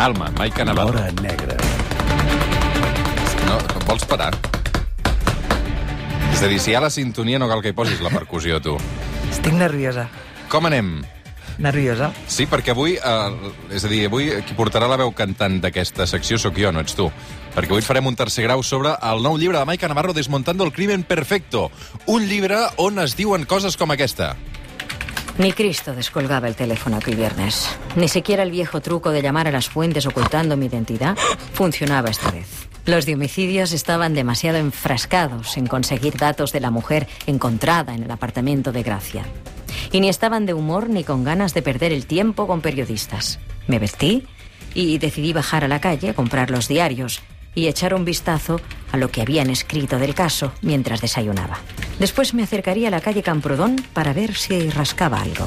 Calma, 0.00 0.30
Maica 0.30 0.64
Navarro. 0.64 0.94
L'hora 0.96 1.12
negra. 1.20 1.54
No, 3.44 3.58
vols 3.84 4.06
parar? 4.08 4.30
És 6.32 6.40
a 6.40 6.48
dir, 6.48 6.56
si 6.56 6.72
hi 6.72 6.76
ha 6.78 6.80
la 6.80 6.88
sintonia 6.88 7.36
no 7.36 7.50
cal 7.50 7.60
que 7.60 7.74
hi 7.74 7.76
posis 7.76 8.00
la 8.00 8.08
percussió, 8.08 8.62
tu. 8.64 8.78
Estic 9.28 9.52
nerviosa. 9.52 10.06
Com 10.48 10.70
anem? 10.70 11.02
Nerviosa. 11.60 12.08
Sí, 12.32 12.48
perquè 12.48 12.72
avui, 12.72 12.94
eh, 12.96 13.52
és 13.76 13.84
a 13.84 13.92
dir, 13.92 14.06
avui 14.08 14.30
qui 14.48 14.56
portarà 14.56 14.88
la 14.88 14.96
veu 14.96 15.12
cantant 15.12 15.60
d'aquesta 15.60 16.08
secció 16.08 16.40
sóc 16.40 16.56
jo, 16.56 16.72
no 16.72 16.80
ets 16.80 16.96
tu. 16.96 17.10
Perquè 17.52 17.76
avui 17.76 17.84
farem 17.84 18.08
un 18.08 18.16
tercer 18.16 18.48
grau 18.48 18.64
sobre 18.64 18.96
el 19.04 19.20
nou 19.20 19.36
llibre 19.36 19.60
de 19.60 19.68
Maica 19.68 19.92
Navarro, 19.92 20.16
Desmontando 20.16 20.64
el 20.64 20.72
crimen 20.72 21.02
perfecto. 21.02 21.68
Un 22.06 22.24
llibre 22.24 22.56
on 22.78 23.04
es 23.04 23.20
diuen 23.20 23.44
coses 23.44 23.76
com 23.76 23.92
aquesta. 23.92 24.32
Ni 25.38 25.52
Cristo 25.52 25.94
descolgaba 25.94 26.48
el 26.48 26.54
teléfono 26.54 26.96
aquel 26.96 27.16
viernes. 27.16 27.68
Ni 27.96 28.08
siquiera 28.08 28.42
el 28.42 28.50
viejo 28.50 28.80
truco 28.80 29.10
de 29.10 29.22
llamar 29.22 29.48
a 29.48 29.52
las 29.52 29.68
fuentes 29.68 30.06
ocultando 30.06 30.56
mi 30.56 30.66
identidad 30.66 31.16
funcionaba 31.54 32.10
esta 32.10 32.30
vez. 32.30 32.68
Los 32.86 33.06
de 33.06 33.14
homicidios 33.14 33.72
estaban 33.72 34.14
demasiado 34.14 34.58
enfrascados 34.58 35.56
en 35.56 35.66
conseguir 35.66 36.16
datos 36.16 36.52
de 36.52 36.60
la 36.60 36.70
mujer 36.70 37.06
encontrada 37.26 37.94
en 37.94 38.02
el 38.02 38.10
apartamento 38.10 38.72
de 38.72 38.82
Gracia. 38.82 39.24
Y 39.92 40.00
ni 40.00 40.08
estaban 40.08 40.46
de 40.46 40.54
humor 40.54 40.88
ni 40.88 41.04
con 41.04 41.24
ganas 41.24 41.54
de 41.54 41.62
perder 41.62 41.92
el 41.92 42.06
tiempo 42.06 42.46
con 42.46 42.60
periodistas. 42.60 43.38
Me 43.66 43.78
vestí 43.78 44.26
y 44.74 44.98
decidí 44.98 45.32
bajar 45.32 45.64
a 45.64 45.68
la 45.68 45.80
calle 45.80 46.14
comprar 46.14 46.50
los 46.50 46.68
diarios 46.68 47.22
y 47.54 47.66
echar 47.66 47.94
un 47.94 48.04
vistazo 48.04 48.60
a 48.92 48.96
lo 48.96 49.10
que 49.10 49.22
habían 49.22 49.50
escrito 49.50 49.98
del 49.98 50.14
caso 50.14 50.52
mientras 50.62 51.00
desayunaba. 51.00 51.58
Después 51.98 52.34
me 52.34 52.42
acercaría 52.42 52.88
a 52.88 52.90
la 52.90 53.00
calle 53.00 53.22
Camprodón 53.22 53.76
para 53.92 54.12
ver 54.12 54.34
si 54.34 54.70
rascaba 54.70 55.20
algo. 55.20 55.46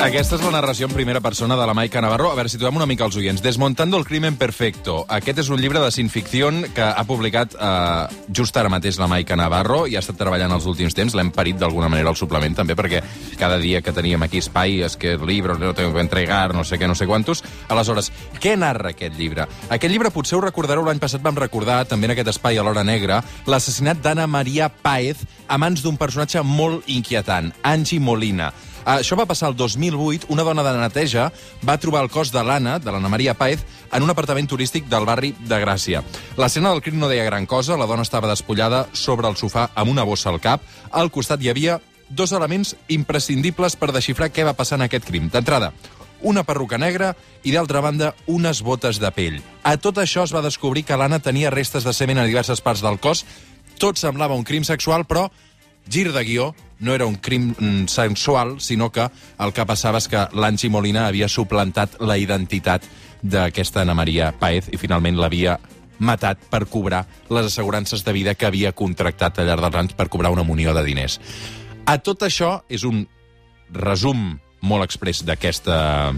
Aquesta 0.00 0.38
és 0.38 0.42
la 0.42 0.50
narració 0.54 0.86
en 0.88 0.94
primera 0.96 1.20
persona 1.20 1.56
de 1.58 1.66
la 1.68 1.74
Maica 1.76 2.00
Navarro. 2.00 2.30
A 2.32 2.36
veure, 2.38 2.50
situem 2.50 2.76
una 2.78 2.86
mica 2.88 3.04
els 3.04 3.16
oients. 3.20 3.42
Desmontando 3.44 3.98
el 4.00 4.06
crimen 4.08 4.38
perfecto. 4.40 5.02
Aquest 5.12 5.42
és 5.44 5.50
un 5.52 5.60
llibre 5.60 5.82
de 5.82 5.90
cineficció 5.94 6.48
que 6.74 6.82
ha 6.82 7.04
publicat 7.06 7.54
eh, 7.54 8.22
just 8.34 8.56
ara 8.56 8.72
mateix 8.72 8.98
la 8.98 9.06
Maica 9.10 9.36
Navarro 9.38 9.84
i 9.86 9.94
ha 9.94 10.02
estat 10.02 10.18
treballant 10.18 10.54
els 10.56 10.66
últims 10.66 10.96
temps. 10.96 11.14
L'hem 11.14 11.30
parit 11.34 11.60
d'alguna 11.60 11.90
manera 11.92 12.10
al 12.10 12.18
suplement, 12.18 12.56
també, 12.56 12.74
perquè 12.78 13.02
cada 13.38 13.60
dia 13.62 13.82
que 13.82 13.94
teníem 13.94 14.24
aquí 14.24 14.40
espai 14.42 14.80
és 14.88 14.96
que 14.96 15.14
el 15.18 15.26
llibre 15.28 15.58
no 15.60 15.74
tengo 15.76 15.94
que 15.94 16.02
entregar, 16.02 16.54
no 16.56 16.64
sé 16.64 16.80
què, 16.80 16.88
no 16.90 16.96
sé 16.98 17.06
quantos. 17.06 17.44
Aleshores, 17.68 18.10
què 18.40 18.56
narra 18.58 18.96
aquest 18.96 19.14
llibre? 19.20 19.46
Aquest 19.68 19.92
llibre 19.92 20.10
potser 20.10 20.40
ho 20.40 20.42
recordareu, 20.42 20.82
l'any 20.88 21.02
passat 21.02 21.22
vam 21.22 21.38
recordar, 21.38 21.82
també 21.86 22.10
en 22.10 22.16
aquest 22.16 22.32
espai 22.34 22.58
a 22.58 22.66
l'Hora 22.66 22.82
Negra, 22.82 23.22
l'assassinat 23.46 24.02
d'Anna 24.02 24.26
Maria 24.26 24.72
Páez 24.72 25.22
a 25.46 25.60
mans 25.62 25.84
d'un 25.84 26.00
personatge 26.00 26.42
molt 26.42 26.88
inquietant, 26.90 27.52
Angie 27.62 28.00
Molina. 28.00 28.50
Uh, 28.82 28.98
això 28.98 29.16
va 29.18 29.28
passar 29.30 29.50
el 29.52 29.56
2008. 29.56 30.26
Una 30.34 30.44
dona 30.46 30.64
de 30.66 30.74
neteja 30.78 31.30
va 31.66 31.78
trobar 31.78 32.02
el 32.02 32.10
cos 32.10 32.32
de 32.34 32.42
l'Anna, 32.42 32.78
de 32.82 32.90
l'Anna 32.90 33.10
Maria 33.12 33.34
Paez, 33.38 33.62
en 33.92 34.02
un 34.02 34.10
apartament 34.10 34.48
turístic 34.50 34.88
del 34.90 35.06
barri 35.06 35.32
de 35.38 35.60
Gràcia. 35.62 36.02
L'escena 36.36 36.72
del 36.72 36.82
crim 36.82 36.98
no 36.98 37.10
deia 37.10 37.28
gran 37.28 37.46
cosa. 37.46 37.78
La 37.78 37.86
dona 37.86 38.02
estava 38.02 38.30
despullada 38.30 38.86
sobre 38.92 39.30
el 39.30 39.38
sofà 39.38 39.68
amb 39.74 39.94
una 39.94 40.04
bossa 40.08 40.30
al 40.32 40.40
cap. 40.42 40.66
Al 40.90 41.10
costat 41.14 41.42
hi 41.42 41.52
havia 41.52 41.80
dos 42.08 42.32
elements 42.32 42.74
imprescindibles 42.92 43.76
per 43.76 43.92
desxifrar 43.92 44.32
què 44.32 44.44
va 44.44 44.56
passar 44.58 44.78
en 44.80 44.86
aquest 44.88 45.06
crim. 45.08 45.30
D'entrada, 45.32 45.72
una 46.22 46.44
perruca 46.46 46.78
negra 46.78 47.14
i, 47.42 47.52
d'altra 47.52 47.80
banda, 47.82 48.12
unes 48.26 48.62
botes 48.62 49.00
de 49.02 49.10
pell. 49.14 49.40
A 49.62 49.76
tot 49.76 49.98
això 49.98 50.26
es 50.26 50.34
va 50.34 50.44
descobrir 50.44 50.84
que 50.86 50.96
l'Anna 50.96 51.22
tenia 51.22 51.50
restes 51.50 51.84
de 51.84 51.94
semen 51.96 52.18
a 52.18 52.26
diverses 52.28 52.62
parts 52.62 52.82
del 52.84 53.00
cos. 53.02 53.24
Tot 53.78 53.98
semblava 53.98 54.36
un 54.38 54.44
crim 54.46 54.64
sexual, 54.64 55.06
però 55.08 55.28
gir 55.88 56.12
de 56.12 56.24
guió, 56.24 56.52
no 56.80 56.94
era 56.94 57.06
un 57.06 57.16
crim 57.16 57.54
mm, 57.58 57.86
sensual, 57.88 58.60
sinó 58.60 58.90
que 58.90 59.08
el 59.38 59.52
que 59.52 59.66
passava 59.66 59.98
és 60.02 60.08
que 60.10 60.26
l'Angi 60.34 60.70
Molina 60.70 61.06
havia 61.06 61.28
suplantat 61.30 62.00
la 62.00 62.18
identitat 62.18 62.86
d'aquesta 63.22 63.82
Ana 63.82 63.94
Maria 63.94 64.32
Paez 64.34 64.68
i 64.74 64.80
finalment 64.80 65.18
l'havia 65.18 65.58
matat 66.02 66.40
per 66.50 66.66
cobrar 66.66 67.04
les 67.30 67.46
assegurances 67.46 68.02
de 68.04 68.12
vida 68.12 68.34
que 68.34 68.48
havia 68.48 68.72
contractat 68.74 69.38
al 69.38 69.46
llarg 69.46 69.62
dels 69.62 69.78
anys 69.78 69.94
per 69.98 70.08
cobrar 70.10 70.32
una 70.34 70.42
munió 70.42 70.74
de 70.74 70.82
diners. 70.84 71.20
A 71.86 71.98
tot 71.98 72.22
això 72.26 72.62
és 72.68 72.82
un 72.84 73.04
resum 73.72 74.40
molt 74.62 74.84
express 74.84 75.22
d'aquesta 75.26 76.12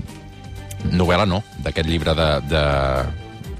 novel·la, 0.92 1.26
no, 1.28 1.42
d'aquest 1.64 1.88
llibre 1.88 2.14
de, 2.16 2.30
de, 2.48 2.64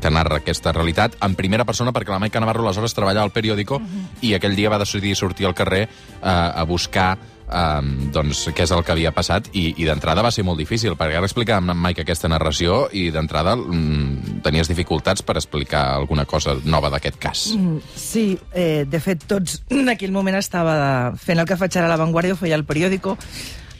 que 0.05 0.13
narra 0.13 0.43
aquesta 0.43 0.73
realitat 0.77 1.17
en 1.25 1.37
primera 1.39 1.65
persona 1.65 1.93
perquè 1.97 2.13
la 2.13 2.21
Maica 2.21 2.43
Navarro 2.43 2.67
aleshores 2.67 2.93
treballava 2.93 3.25
al 3.25 3.33
periòdico 3.33 3.81
uh 3.81 3.83
-huh. 3.83 4.09
i 4.29 4.35
aquell 4.35 4.57
dia 4.57 4.71
va 4.71 4.79
decidir 4.79 5.17
sortir 5.17 5.47
al 5.47 5.55
carrer 5.55 5.89
eh, 5.89 6.29
a 6.61 6.65
buscar 6.65 7.17
um, 7.49 8.11
doncs, 8.13 8.49
què 8.55 8.65
és 8.67 8.73
el 8.75 8.83
que 8.85 8.93
havia 8.95 9.13
passat 9.13 9.49
i, 9.53 9.75
i 9.77 9.87
d'entrada 9.89 10.23
va 10.23 10.33
ser 10.35 10.45
molt 10.47 10.61
difícil 10.61 10.97
perquè 10.99 11.19
ara 11.19 11.29
explicàvem 11.29 11.71
amb 11.71 11.87
Mike 11.87 12.05
aquesta 12.05 12.29
narració 12.29 12.89
i 12.93 13.11
d'entrada 13.15 13.57
mm, 13.57 14.41
tenies 14.43 14.71
dificultats 14.71 15.23
per 15.23 15.37
explicar 15.37 15.85
alguna 15.95 16.25
cosa 16.25 16.57
nova 16.65 16.91
d'aquest 16.91 17.19
cas. 17.19 17.47
Mm, 17.57 17.79
Sí, 17.97 18.39
eh, 18.53 18.85
de 18.89 19.01
fet, 19.01 19.27
tots 19.27 19.63
en 19.71 19.89
aquell 19.89 20.13
moment 20.13 20.37
estava 20.37 21.13
fent 21.17 21.39
el 21.39 21.47
que 21.47 21.57
faig 21.57 21.77
ara 21.77 21.87
a 21.87 21.95
l'avantguàrdia, 21.95 22.35
ho 22.35 22.41
feia 22.41 22.55
al 22.55 22.65
periòdico, 22.65 23.19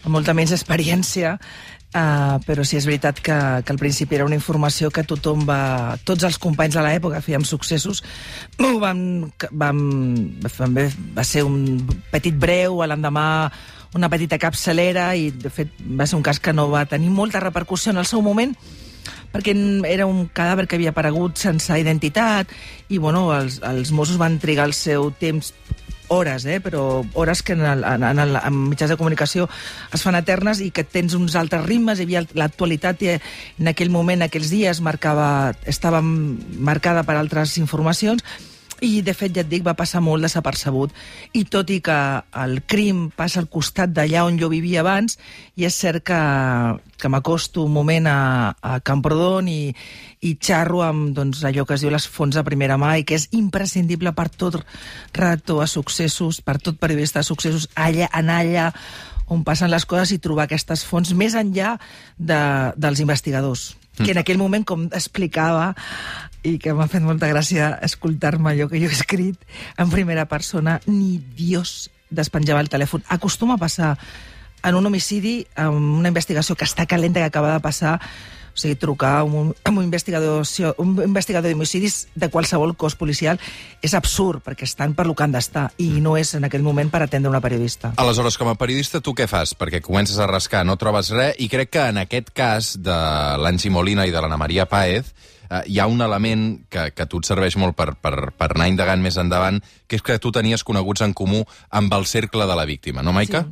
amb 0.05 0.13
molta 0.13 0.35
menys 0.37 0.53
experiència, 0.53 1.39
Uh, 1.95 2.41
però 2.43 2.65
sí 2.67 2.75
és 2.75 2.89
veritat 2.89 3.21
que, 3.23 3.35
que 3.63 3.71
al 3.71 3.79
principi 3.79 4.17
era 4.17 4.25
una 4.27 4.35
informació 4.35 4.91
que 4.91 5.05
tothom 5.07 5.45
va... 5.47 5.95
Tots 6.03 6.27
els 6.27 6.41
companys 6.43 6.75
de 6.75 6.83
l'època 6.83 7.21
fèiem 7.23 7.45
successos, 7.47 8.03
vam, 8.83 8.99
vam, 9.55 9.79
també 10.57 10.89
va 11.15 11.23
ser 11.23 11.45
un 11.47 11.79
petit 12.11 12.35
breu, 12.35 12.83
a 12.83 12.89
l'endemà 12.91 13.27
una 13.95 14.11
petita 14.11 14.41
capçalera, 14.43 15.13
i 15.15 15.31
de 15.31 15.53
fet 15.55 15.71
va 15.87 16.09
ser 16.11 16.19
un 16.19 16.27
cas 16.27 16.43
que 16.43 16.53
no 16.53 16.67
va 16.73 16.83
tenir 16.91 17.15
molta 17.15 17.39
repercussió 17.45 17.95
en 17.95 18.03
el 18.03 18.11
seu 18.11 18.27
moment, 18.27 18.57
perquè 19.31 19.55
era 19.87 20.11
un 20.11 20.27
cadàver 20.35 20.67
que 20.67 20.75
havia 20.75 20.91
aparegut 20.91 21.39
sense 21.39 21.79
identitat 21.79 22.51
i 22.91 22.99
bueno, 22.99 23.29
els, 23.35 23.61
els 23.67 23.95
Mossos 23.95 24.19
van 24.19 24.41
trigar 24.43 24.67
el 24.67 24.75
seu 24.75 25.13
temps 25.23 25.53
hores, 26.09 26.45
eh? 26.47 26.61
però 26.61 27.05
hores 27.15 27.43
que 27.43 27.53
en, 27.53 27.65
el, 27.65 27.85
en, 27.85 28.05
en, 28.05 28.19
el, 28.19 28.37
en 28.37 28.59
mitjans 28.71 28.93
de 28.93 28.99
comunicació 29.01 29.49
es 29.93 30.03
fan 30.05 30.19
eternes 30.19 30.61
i 30.65 30.71
que 30.75 30.85
tens 30.85 31.17
uns 31.19 31.37
altres 31.41 31.65
ritmes, 31.67 32.01
hi 32.01 32.09
havia 32.09 32.25
l'actualitat 32.35 33.05
en 33.05 33.71
aquell 33.71 33.91
moment, 33.91 34.23
aquells 34.23 34.51
dies, 34.53 34.81
marcava, 34.85 35.55
estava 35.67 36.03
marcada 36.03 37.05
per 37.05 37.17
altres 37.19 37.57
informacions 37.59 38.25
i, 38.83 39.03
de 39.07 39.15
fet, 39.15 39.33
ja 39.37 39.45
et 39.45 39.51
dic, 39.51 39.63
va 39.67 39.77
passar 39.79 40.01
molt 40.05 40.25
desapercebut. 40.25 40.93
I 41.37 41.45
tot 41.51 41.71
i 41.71 41.81
que 41.85 41.97
el 42.43 42.61
crim 42.67 43.07
passa 43.15 43.41
al 43.43 43.49
costat 43.53 43.93
d'allà 43.95 44.25
on 44.27 44.39
jo 44.41 44.51
vivia 44.53 44.83
abans, 44.83 45.19
i 45.57 45.67
és 45.69 45.77
cert 45.79 46.05
que, 46.07 46.19
que 46.99 47.11
m'acosto 47.13 47.65
un 47.65 47.75
moment 47.75 48.09
a, 48.11 48.19
a 48.59 48.81
Camprodon 48.85 49.49
i, 49.53 49.75
i 50.27 50.35
xarro 50.41 50.83
amb 50.87 51.15
doncs, 51.17 51.45
allò 51.45 51.67
que 51.69 51.79
es 51.79 51.85
diu 51.85 51.93
les 51.95 52.09
fonts 52.11 52.37
de 52.39 52.45
primera 52.47 52.79
mà 52.81 52.97
i 52.99 53.07
que 53.07 53.19
és 53.19 53.29
imprescindible 53.37 54.15
per 54.17 54.29
tot 54.33 54.61
redactor 55.13 55.63
a 55.63 55.71
successos, 55.71 56.43
per 56.45 56.59
tot 56.59 56.81
periodista 56.81 57.23
de 57.23 57.29
successos, 57.31 57.69
allà, 57.75 58.11
anar 58.13 58.43
allà 58.43 58.69
on 59.33 59.41
passen 59.45 59.71
les 59.73 59.87
coses 59.89 60.13
i 60.13 60.21
trobar 60.21 60.45
aquestes 60.45 60.83
fonts 60.85 61.15
més 61.17 61.37
enllà 61.39 61.79
de, 62.19 62.43
dels 62.77 63.01
investigadors 63.01 63.73
que 63.95 64.11
en 64.11 64.19
aquell 64.19 64.41
moment, 64.41 64.65
com 64.67 64.89
explicava, 64.91 65.69
i 66.45 66.59
que 66.61 66.77
m'ha 66.77 66.87
fet 66.93 67.03
molta 67.03 67.29
gràcia 67.33 67.73
escoltar-me 67.83 68.53
allò 68.53 68.69
que 68.69 68.79
jo 68.83 68.91
he 68.91 68.95
escrit 68.95 69.41
en 69.81 69.91
primera 69.91 70.29
persona, 70.29 70.79
ni 70.87 71.19
Dios 71.37 71.91
despenjava 72.11 72.61
el 72.61 72.71
telèfon. 72.71 73.03
Acostuma 73.09 73.57
a 73.57 73.63
passar 73.63 73.97
en 74.65 74.75
un 74.75 74.87
homicidi, 74.87 75.47
en 75.57 75.75
una 76.01 76.09
investigació 76.09 76.57
que 76.57 76.69
està 76.69 76.87
calenta, 76.87 77.21
que 77.21 77.33
acaba 77.33 77.53
de 77.53 77.61
passar, 77.65 77.99
o 78.55 78.61
sigui, 78.61 78.77
trucar 78.79 79.19
a 79.19 79.25
un, 79.25 79.53
a 79.65 79.71
un 79.71 79.83
investigador, 79.83 80.47
un 80.79 80.95
investigador 81.03 81.51
d'homicidis 81.51 82.07
de 82.15 82.31
qualsevol 82.31 82.77
cos 82.79 82.95
policial 82.95 83.41
és 83.83 83.97
absurd, 83.99 84.45
perquè 84.47 84.69
estan 84.69 84.95
per 84.95 85.09
lo 85.09 85.17
que 85.17 85.27
han 85.27 85.35
d'estar, 85.35 85.67
i 85.83 86.01
no 86.05 86.15
és 86.17 86.37
en 86.39 86.47
aquell 86.47 86.65
moment 86.65 86.93
per 86.93 87.03
atendre 87.03 87.33
una 87.33 87.43
periodista. 87.45 87.93
Aleshores, 88.01 88.39
com 88.39 88.53
a 88.53 88.57
periodista, 88.61 89.03
tu 89.05 89.13
què 89.17 89.27
fas? 89.29 89.57
Perquè 89.59 89.83
comences 89.85 90.21
a 90.21 90.31
rascar, 90.31 90.65
no 90.65 90.79
trobes 90.81 91.11
res, 91.13 91.37
i 91.41 91.51
crec 91.53 91.75
que 91.75 91.89
en 91.91 92.05
aquest 92.05 92.33
cas 92.37 92.75
de 92.81 92.99
l'Angi 93.43 93.75
Molina 93.75 94.07
i 94.07 94.15
de 94.15 94.23
l'Anna 94.23 94.41
Maria 94.41 94.69
Paez, 94.71 95.13
eh, 95.51 95.63
hi 95.67 95.79
ha 95.79 95.87
un 95.87 96.01
element 96.05 96.65
que, 96.69 96.91
que 96.95 97.05
a 97.05 97.09
tu 97.11 97.21
et 97.23 97.29
serveix 97.29 97.57
molt 97.61 97.77
per, 97.77 97.95
per, 98.01 98.31
per 98.37 98.51
anar 98.53 98.69
indagant 98.71 99.03
més 99.03 99.19
endavant, 99.21 99.61
que 99.87 99.99
és 99.99 100.05
que 100.05 100.19
tu 100.23 100.33
tenies 100.35 100.65
coneguts 100.65 101.05
en 101.05 101.15
comú 101.17 101.45
amb 101.71 101.93
el 101.97 102.07
cercle 102.11 102.47
de 102.49 102.57
la 102.57 102.67
víctima, 102.69 103.03
no, 103.03 103.13
Maica? 103.17 103.45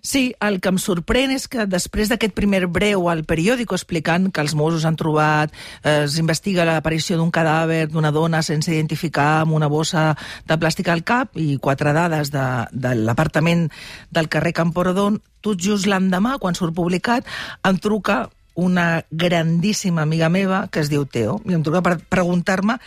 sí 0.02 0.24
el 0.44 0.60
que 0.60 0.72
em 0.72 0.80
sorprèn 0.80 1.34
és 1.34 1.46
que 1.50 1.66
després 1.70 2.10
d'aquest 2.12 2.34
primer 2.36 2.64
breu 2.66 3.08
al 3.12 3.24
periòdico 3.28 3.76
explicant 3.78 4.30
que 4.32 4.44
els 4.44 4.56
Mossos 4.58 4.86
han 4.88 4.98
trobat, 5.00 5.52
eh, 5.82 6.04
s'investiga 6.10 6.66
l'aparició 6.68 7.18
d'un 7.20 7.32
cadàver 7.34 7.86
d'una 7.92 8.12
dona 8.14 8.42
sense 8.42 8.72
identificar 8.72 9.42
amb 9.42 9.56
una 9.56 9.68
bossa 9.68 10.12
de 10.48 10.58
plàstic 10.60 10.88
al 10.90 11.04
cap 11.04 11.36
i 11.40 11.58
quatre 11.62 11.92
dades 11.96 12.32
de, 12.34 12.46
de 12.72 12.94
l'apartament 13.04 13.68
del 14.10 14.30
carrer 14.32 14.54
Camporodon, 14.56 15.20
tot 15.44 15.60
just 15.60 15.88
l'endemà, 15.90 16.38
quan 16.40 16.56
surt 16.56 16.74
publicat, 16.76 17.28
em 17.68 17.78
truca 17.82 18.24
una 18.54 19.04
grandíssima 19.10 20.02
amiga 20.02 20.28
meva 20.28 20.68
que 20.70 20.80
es 20.80 20.90
diu 20.90 21.04
Teo, 21.06 21.40
i 21.44 21.54
em 21.56 21.62
truca 21.66 21.82
per 21.82 21.98
preguntar-me 21.98 22.78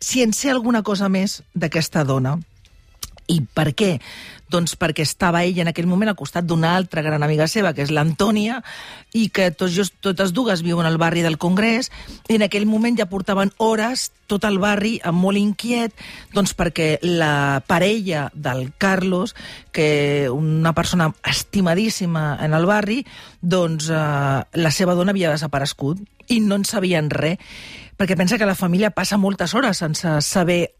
si 0.00 0.22
en 0.22 0.32
sé 0.36 0.50
alguna 0.50 0.82
cosa 0.82 1.08
més 1.08 1.42
d'aquesta 1.54 2.04
dona. 2.04 2.36
I 3.26 3.40
per 3.42 3.72
què? 3.74 3.96
Doncs 4.46 4.76
perquè 4.78 5.02
estava 5.02 5.40
ell 5.42 5.58
en 5.58 5.72
aquell 5.72 5.88
moment 5.90 6.12
al 6.12 6.18
costat 6.18 6.46
d'una 6.46 6.76
altra 6.78 7.02
gran 7.02 7.24
amiga 7.26 7.48
seva, 7.50 7.72
que 7.74 7.82
és 7.82 7.90
l'Antònia, 7.90 8.60
i 9.18 9.26
que 9.34 9.48
tots, 9.50 9.72
just, 9.74 9.96
totes 10.04 10.30
dues 10.36 10.62
viuen 10.62 10.86
al 10.86 10.98
barri 11.02 11.24
del 11.24 11.38
Congrés, 11.42 11.90
i 12.30 12.36
en 12.38 12.46
aquell 12.46 12.68
moment 12.70 12.98
ja 12.98 13.08
portaven 13.10 13.50
hores 13.58 14.12
tot 14.30 14.46
el 14.46 14.60
barri 14.62 14.96
amb 15.02 15.18
molt 15.22 15.40
inquiet, 15.40 15.94
doncs 16.34 16.54
perquè 16.54 17.00
la 17.02 17.62
parella 17.66 18.28
del 18.34 18.68
Carlos, 18.78 19.34
que 19.74 20.28
una 20.30 20.74
persona 20.74 21.10
estimadíssima 21.26 22.36
en 22.42 22.54
el 22.54 22.66
barri, 22.70 23.00
doncs 23.42 23.90
eh, 23.90 23.96
la 24.62 24.70
seva 24.70 24.94
dona 24.94 25.14
havia 25.14 25.34
desaparegut 25.34 26.04
i 26.30 26.40
no 26.42 26.58
en 26.58 26.64
sabien 26.66 27.10
res 27.10 27.38
perquè 27.96 28.16
pensa 28.16 28.38
que 28.38 28.46
la 28.48 28.54
família 28.54 28.90
passa 28.90 29.18
moltes 29.18 29.54
hores 29.54 29.78
sense 29.80 30.20
saber 30.22 30.76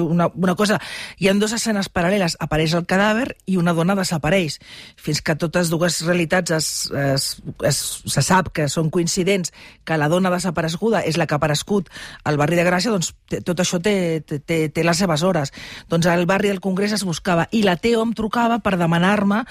una, 0.00 0.28
una 0.34 0.54
cosa. 0.54 0.78
Hi 1.18 1.28
ha 1.28 1.34
dues 1.34 1.54
escenes 1.56 1.88
paral·leles, 1.92 2.36
apareix 2.40 2.74
el 2.76 2.86
cadàver 2.88 3.34
i 3.50 3.56
una 3.60 3.74
dona 3.76 3.96
desapareix. 3.96 4.58
Fins 5.00 5.22
que 5.24 5.36
totes 5.40 5.70
dues 5.72 6.00
realitats 6.06 6.54
es, 6.54 6.68
es, 6.90 7.28
es, 7.64 7.80
se 8.06 8.24
sap 8.24 8.52
que 8.54 8.68
són 8.68 8.90
coincidents, 8.94 9.52
que 9.84 9.98
la 10.00 10.08
dona 10.12 10.32
desapareguda 10.32 11.02
és 11.04 11.18
la 11.20 11.26
que 11.26 11.36
ha 11.36 11.40
aparegut 11.40 11.90
al 12.24 12.38
barri 12.40 12.58
de 12.58 12.66
Gràcia, 12.66 12.92
doncs 12.92 13.12
tot 13.44 13.60
això 13.60 13.80
té, 13.82 14.22
té, 14.24 14.58
té 14.68 14.84
les 14.84 15.00
seves 15.00 15.22
hores. 15.22 15.52
Doncs 15.88 16.08
al 16.10 16.26
barri 16.26 16.52
del 16.52 16.62
Congrés 16.64 16.92
es 16.96 17.04
buscava, 17.04 17.48
i 17.52 17.64
la 17.64 17.76
Teo 17.76 18.02
em 18.04 18.12
trucava 18.16 18.60
per 18.64 18.76
demanar-me 18.80 19.44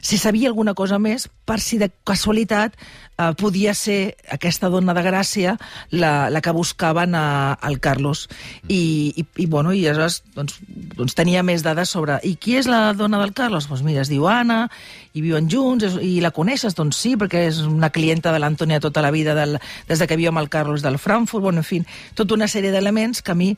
si 0.00 0.18
sabia 0.18 0.50
alguna 0.50 0.74
cosa 0.74 0.98
més, 0.98 1.28
per 1.46 1.60
si 1.62 1.78
de 1.78 1.90
casualitat 2.06 2.74
eh, 3.18 3.32
podia 3.38 3.74
ser 3.74 4.16
aquesta 4.32 4.70
dona 4.72 4.94
de 4.96 5.04
Gràcia 5.06 5.56
la, 5.90 6.28
la 6.36 6.42
que 6.44 6.52
buscaven 6.52 7.16
a, 7.16 7.54
al 7.54 7.80
Carlos. 7.80 8.26
I, 8.68 9.14
i, 9.16 9.24
i, 9.42 9.46
bueno, 9.48 9.72
i 9.72 9.86
aleshores 9.86 10.20
doncs, 10.36 10.60
doncs 10.98 11.16
tenia 11.16 11.42
més 11.46 11.64
dades 11.64 11.92
sobre... 11.96 12.20
I 12.22 12.36
qui 12.40 12.58
és 12.60 12.68
la 12.70 12.92
dona 12.96 13.20
del 13.22 13.32
Carlos? 13.36 13.70
Doncs 13.70 13.84
mira, 13.86 14.04
es 14.04 14.12
diu 14.12 14.28
Anna, 14.28 14.66
i 15.16 15.24
viuen 15.24 15.48
junts, 15.52 15.86
és, 15.88 15.96
i 16.04 16.20
la 16.20 16.32
coneixes? 16.36 16.76
Doncs 16.76 17.00
sí, 17.00 17.14
perquè 17.16 17.46
és 17.48 17.62
una 17.64 17.90
clienta 17.94 18.34
de 18.34 18.42
l'Antònia 18.42 18.82
tota 18.84 19.04
la 19.04 19.14
vida, 19.14 19.34
del, 19.38 19.56
des 19.88 20.02
de 20.02 20.08
que 20.08 20.20
viu 20.20 20.30
amb 20.30 20.44
el 20.44 20.52
Carlos 20.52 20.84
del 20.84 21.00
Frankfurt, 21.00 21.48
bueno, 21.48 21.64
en 21.64 21.68
fi, 21.68 21.80
tota 22.14 22.36
una 22.36 22.50
sèrie 22.52 22.74
d'elements 22.74 23.24
que 23.24 23.32
a 23.32 23.38
mi 23.38 23.54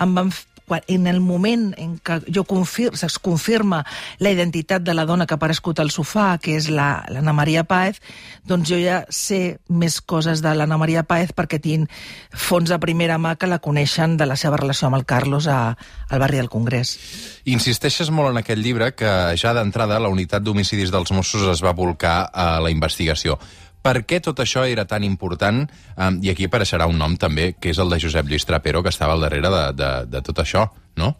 em 0.00 0.16
van 0.16 0.32
quan, 0.68 0.82
en 0.88 1.06
el 1.06 1.20
moment 1.20 1.72
en 1.80 1.96
què 2.04 2.20
jo 2.32 2.44
confir, 2.48 2.90
es 2.94 3.18
confirma 3.18 3.82
la 4.18 4.32
identitat 4.34 4.82
de 4.84 4.94
la 4.94 5.04
dona 5.08 5.26
que 5.26 5.36
ha 5.36 5.40
aparegut 5.40 5.80
al 5.80 5.92
sofà, 5.94 6.38
que 6.42 6.56
és 6.58 6.68
l'Anna 6.72 7.22
la, 7.22 7.36
Maria 7.36 7.64
Paez, 7.68 8.00
doncs 8.48 8.68
jo 8.70 8.78
ja 8.80 9.02
sé 9.12 9.58
més 9.68 10.00
coses 10.00 10.42
de 10.44 10.54
l'Anna 10.54 10.78
Maria 10.80 11.04
Paez 11.06 11.34
perquè 11.36 11.60
tinc 11.62 11.90
fons 12.30 12.70
de 12.70 12.78
primera 12.80 13.18
mà 13.18 13.34
que 13.36 13.50
la 13.50 13.60
coneixen 13.64 14.16
de 14.20 14.28
la 14.28 14.36
seva 14.40 14.60
relació 14.60 14.88
amb 14.88 15.00
el 15.00 15.06
Carlos 15.08 15.48
a, 15.48 15.76
al 16.08 16.22
barri 16.22 16.40
del 16.40 16.52
Congrés. 16.52 16.96
Insisteixes 17.44 18.10
molt 18.10 18.32
en 18.32 18.40
aquest 18.40 18.60
llibre 18.60 18.92
que 18.96 19.10
ja 19.40 19.54
d'entrada 19.56 20.00
la 20.00 20.12
unitat 20.12 20.44
d'homicidis 20.44 20.92
dels 20.94 21.12
Mossos 21.12 21.48
es 21.52 21.62
va 21.64 21.76
volcar 21.76 22.30
a 22.32 22.58
la 22.64 22.72
investigació. 22.72 23.38
Per 23.84 23.98
què 24.08 24.20
tot 24.24 24.40
això 24.40 24.64
era 24.64 24.86
tan 24.88 25.04
important? 25.04 25.66
Um, 25.94 26.20
I 26.24 26.32
aquí 26.32 26.48
apareixerà 26.48 26.88
un 26.88 26.96
nom 27.00 27.18
també, 27.20 27.52
que 27.60 27.74
és 27.74 27.80
el 27.82 27.92
de 27.92 28.00
Josep 28.00 28.30
Lluís 28.30 28.48
Trapero, 28.48 28.82
que 28.82 28.92
estava 28.94 29.12
al 29.12 29.24
darrere 29.26 29.52
de, 29.52 29.64
de, 29.76 29.90
de 30.08 30.22
tot 30.24 30.40
això, 30.40 30.70
no? 30.96 31.12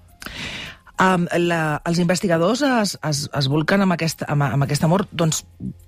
Um, 0.94 1.25
la, 1.43 1.81
els 1.90 1.99
investigadors 1.99 2.61
es, 2.62 2.93
es, 3.02 3.25
es 3.26 3.46
volquen 3.50 3.82
amb 3.82 3.96
aquest, 3.96 4.20
amb, 4.31 4.44
amb 4.46 4.62
aquest 4.62 4.84
amor, 4.87 5.02
doncs, 5.11 5.40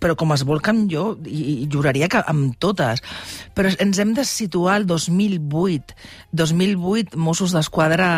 però 0.02 0.17
com 0.19 0.34
es 0.34 0.43
volquen 0.43 0.88
jo, 0.90 1.12
i, 1.31 1.62
i 1.62 1.69
juraria 1.70 2.08
que 2.11 2.25
amb 2.26 2.56
totes. 2.58 3.05
Però 3.55 3.70
ens 3.70 4.02
hem 4.02 4.17
de 4.19 4.26
situar 4.26 4.81
al 4.81 4.88
2008. 4.90 5.94
2008, 6.43 7.14
Mossos 7.23 7.55
d'Esquadra 7.55 8.11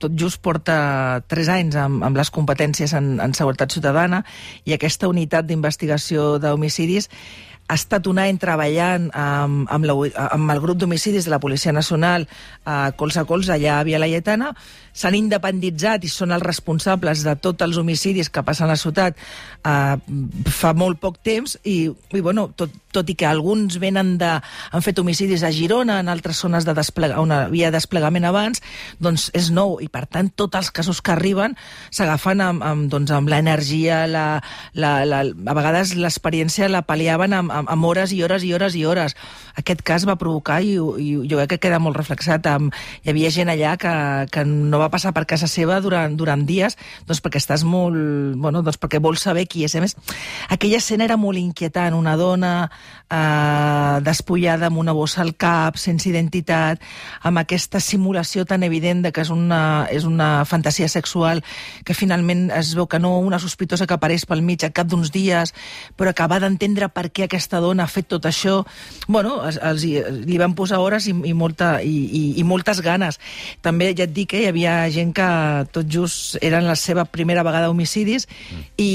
tot 0.00 0.16
just 0.18 0.40
porta 0.42 1.20
3 1.28 1.52
anys 1.58 1.78
amb, 1.84 2.00
amb 2.08 2.16
les 2.16 2.32
competències 2.32 2.96
en, 2.96 3.18
en 3.20 3.36
seguretat 3.36 3.76
ciutadana 3.76 4.24
i 4.64 4.72
aquesta 4.72 5.12
unitat 5.12 5.46
d'investigació 5.46 6.38
d'homicidis 6.42 7.12
ha 7.72 7.78
estat 7.78 8.06
un 8.10 8.20
any 8.20 8.36
treballant 8.40 9.08
amb, 9.16 9.64
amb, 9.72 9.88
la, 9.88 9.96
amb 10.28 10.52
el 10.52 10.60
grup 10.60 10.82
d'homicidis 10.82 11.24
de 11.24 11.32
la 11.32 11.40
Policia 11.40 11.72
Nacional 11.72 12.28
a 12.68 12.92
colze 12.98 13.22
a 13.22 13.24
colze 13.28 13.54
allà 13.54 13.78
a 13.78 13.86
Via 13.88 14.00
Laietana, 14.02 14.52
s'han 14.92 15.16
independitzat 15.16 16.04
i 16.04 16.10
són 16.12 16.34
els 16.36 16.44
responsables 16.44 17.24
de 17.24 17.34
tots 17.40 17.64
els 17.64 17.78
homicidis 17.80 18.28
que 18.28 18.44
passen 18.44 18.68
a 18.68 18.74
la 18.74 18.80
ciutat 18.80 19.16
eh, 19.16 19.96
fa 20.52 20.72
molt 20.76 21.00
poc 21.00 21.18
temps 21.24 21.56
i, 21.64 21.88
i 21.88 22.20
bueno, 22.20 22.50
tot, 22.56 22.74
tot 22.92 23.08
i 23.08 23.16
que 23.16 23.26
alguns 23.26 23.78
venen 23.80 24.14
de, 24.20 24.34
han 24.36 24.84
fet 24.84 25.00
homicidis 25.00 25.42
a 25.42 25.52
Girona, 25.54 25.98
en 26.02 26.12
altres 26.12 26.42
zones 26.44 26.68
de 26.68 26.76
desplega, 26.76 27.18
on 27.22 27.32
havia 27.32 27.72
desplegament 27.72 28.28
abans, 28.28 28.60
doncs 29.00 29.30
és 29.38 29.48
nou 29.54 29.78
i 29.80 29.88
per 29.92 30.04
tant 30.12 30.28
tots 30.36 30.60
els 30.60 30.70
casos 30.74 31.00
que 31.00 31.14
arriben 31.16 31.56
s'agafen 31.90 32.44
amb, 32.44 32.62
amb, 32.66 32.90
doncs, 32.92 33.14
amb 33.16 33.32
l'energia, 33.32 34.04
la, 34.10 34.26
la, 34.76 34.92
la, 35.08 35.22
a 35.24 35.56
vegades 35.56 35.96
l'experiència 35.96 36.68
la 36.68 36.84
pal·liaven 36.86 37.38
amb, 37.38 37.52
amb, 37.52 37.61
amb 37.70 37.84
hores 37.84 38.12
i 38.12 38.22
hores 38.22 38.44
i 38.46 38.52
hores 38.54 38.76
i 38.78 38.84
hores. 38.86 39.16
Aquest 39.58 39.82
cas 39.86 40.06
va 40.08 40.16
provocar, 40.20 40.60
i, 40.64 40.74
i 40.76 41.14
jo 41.28 41.38
crec 41.38 41.54
que 41.54 41.60
queda 41.66 41.80
molt 41.82 41.98
reflexat, 41.98 42.46
amb, 42.50 42.74
hi 43.04 43.12
havia 43.12 43.30
gent 43.34 43.52
allà 43.52 43.76
que, 43.80 43.94
que 44.32 44.44
no 44.48 44.80
va 44.82 44.90
passar 44.92 45.12
per 45.16 45.26
casa 45.28 45.50
seva 45.50 45.80
durant, 45.84 46.16
durant 46.16 46.46
dies, 46.48 46.78
doncs 47.08 47.22
perquè 47.24 47.42
estàs 47.42 47.66
molt... 47.68 47.98
Bueno, 48.42 48.62
doncs 48.64 48.80
perquè 48.80 49.00
vols 49.02 49.22
saber 49.22 49.46
qui 49.50 49.66
és. 49.66 49.76
A 49.76 49.84
més, 49.84 49.96
aquella 50.52 50.80
escena 50.80 51.06
era 51.06 51.18
molt 51.20 51.40
inquietant, 51.40 51.94
una 51.98 52.16
dona 52.16 52.52
eh, 53.12 54.00
despullada 54.04 54.68
amb 54.70 54.80
una 54.80 54.94
bossa 54.96 55.22
al 55.22 55.34
cap, 55.36 55.76
sense 55.80 56.08
identitat, 56.08 56.80
amb 57.22 57.42
aquesta 57.42 57.80
simulació 57.80 58.46
tan 58.48 58.64
evident 58.66 59.04
de 59.04 59.12
que 59.12 59.22
és 59.24 59.30
una, 59.34 59.86
és 59.92 60.06
una 60.08 60.44
fantasia 60.48 60.88
sexual, 60.88 61.42
que 61.84 61.96
finalment 61.96 62.48
es 62.56 62.74
veu 62.78 62.88
que 62.88 63.00
no, 63.02 63.18
una 63.20 63.40
sospitosa 63.42 63.86
que 63.86 63.96
apareix 63.98 64.24
pel 64.28 64.42
mig 64.42 64.64
al 64.64 64.74
cap 64.74 64.88
d'uns 64.88 65.12
dies, 65.12 65.52
però 65.96 66.12
acabar 66.12 66.40
d'entendre 66.42 66.88
per 66.92 67.10
què 67.12 67.26
aquesta 67.28 67.60
dona 67.60 67.84
ha 67.84 67.92
fet 67.92 68.08
tot 68.10 68.26
això, 68.28 68.62
bueno, 69.08 69.38
els, 69.46 69.58
els, 69.62 69.84
li 70.26 70.38
van 70.40 70.56
posar 70.58 70.80
hores 70.82 71.08
i, 71.10 71.14
i, 71.14 71.34
molta, 71.36 71.74
i, 71.82 71.92
i, 71.92 72.22
i 72.40 72.46
moltes 72.46 72.80
ganes. 72.84 73.20
També 73.62 73.92
ja 73.92 74.06
et 74.06 74.14
dic 74.14 74.32
que 74.32 74.42
hi 74.42 74.48
havia 74.48 74.76
gent 74.94 75.12
que 75.16 75.28
tot 75.74 75.88
just 75.90 76.38
eren 76.40 76.64
la 76.68 76.76
seva 76.78 77.04
primera 77.04 77.42
vegada 77.44 77.70
homicidis 77.70 78.28
mm. 78.28 78.62
i, 78.80 78.92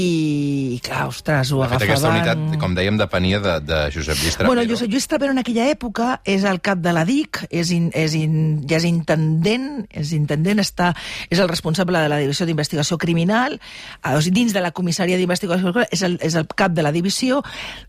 i 0.76 0.80
clar, 0.84 1.06
ostres, 1.12 1.52
ho 1.52 1.62
agafaven... 1.62 1.92
aquesta 1.92 2.12
unitat, 2.14 2.60
com 2.62 2.74
dèiem, 2.74 2.98
depenia 3.00 3.40
de, 3.44 3.58
de 3.68 3.82
Josep 3.94 4.07
Lluís 4.16 4.36
Trapero. 4.36 4.48
Bueno, 4.54 4.70
Josep 4.70 4.88
Lluís 4.88 5.08
Trapero 5.10 5.34
en 5.34 5.42
aquella 5.42 5.66
època 5.68 6.20
és 6.24 6.46
el 6.48 6.62
cap 6.64 6.80
de 6.80 6.94
la 6.96 7.04
DIC, 7.08 7.42
és, 7.50 7.72
in, 7.74 7.90
és 7.92 8.14
in, 8.16 8.38
ja 8.70 8.78
és 8.80 8.86
intendent, 8.88 9.68
és 9.90 10.14
intendent, 10.16 10.62
està, 10.62 10.94
és 11.28 11.42
el 11.42 11.50
responsable 11.50 12.00
de 12.00 12.12
la 12.12 12.20
Divisió 12.22 12.46
d'Investigació 12.48 12.98
Criminal, 12.98 13.58
eh, 13.58 14.14
o 14.14 14.22
sigui, 14.22 14.38
dins 14.40 14.56
de 14.56 14.64
la 14.64 14.72
comissaria 14.72 15.18
d'investigació 15.20 15.74
és 15.90 16.06
el, 16.06 16.18
és 16.24 16.38
el 16.38 16.48
cap 16.54 16.72
de 16.72 16.86
la 16.86 16.94
divisió, 16.94 17.42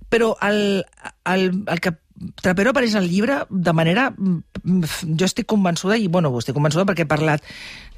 però 0.10 0.33
el, 0.44 0.83
el, 1.33 1.52
el 1.68 1.81
que 1.83 1.95
Trapero 2.36 2.74
apareix 2.74 2.95
al 3.00 3.07
llibre 3.09 3.44
de 3.50 3.74
manera... 3.74 4.09
Jo 4.59 5.24
estic 5.24 5.48
convençuda, 5.48 5.95
i 5.95 6.09
bueno, 6.12 6.33
estic 6.36 6.56
convençuda 6.57 6.83
perquè 6.90 7.06
he 7.06 7.09
parlat 7.09 7.45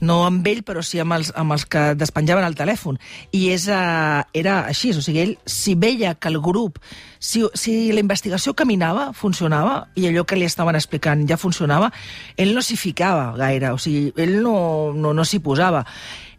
no 0.05 0.19
amb 0.27 0.45
ell, 0.49 0.61
però 0.65 0.83
sí 0.85 0.99
amb 1.01 1.15
els, 1.15 1.31
amb 1.37 1.55
els 1.55 1.65
que 1.65 1.81
despenjaven 1.97 2.45
el 2.45 2.57
telèfon. 2.57 2.99
I 3.33 3.47
és, 3.55 3.65
uh, 3.73 4.21
era 4.37 4.59
així, 4.69 4.91
o 4.93 5.01
sigui, 5.01 5.23
ell, 5.23 5.33
si 5.49 5.73
veia 5.73 6.13
que 6.13 6.29
el 6.29 6.37
grup, 6.41 6.77
si, 7.17 7.41
si 7.57 7.73
la 7.95 8.03
investigació 8.05 8.53
caminava, 8.57 9.09
funcionava, 9.17 9.87
i 9.97 10.05
allò 10.09 10.25
que 10.29 10.37
li 10.37 10.45
estaven 10.45 10.77
explicant 10.77 11.25
ja 11.29 11.39
funcionava, 11.41 11.89
ell 12.37 12.53
no 12.53 12.61
s'hi 12.65 12.77
ficava 12.77 13.31
gaire, 13.41 13.73
o 13.73 13.81
sigui, 13.81 14.13
ell 14.21 14.37
no, 14.45 14.55
no, 14.93 15.15
no 15.17 15.25
s'hi 15.25 15.41
posava. 15.41 15.81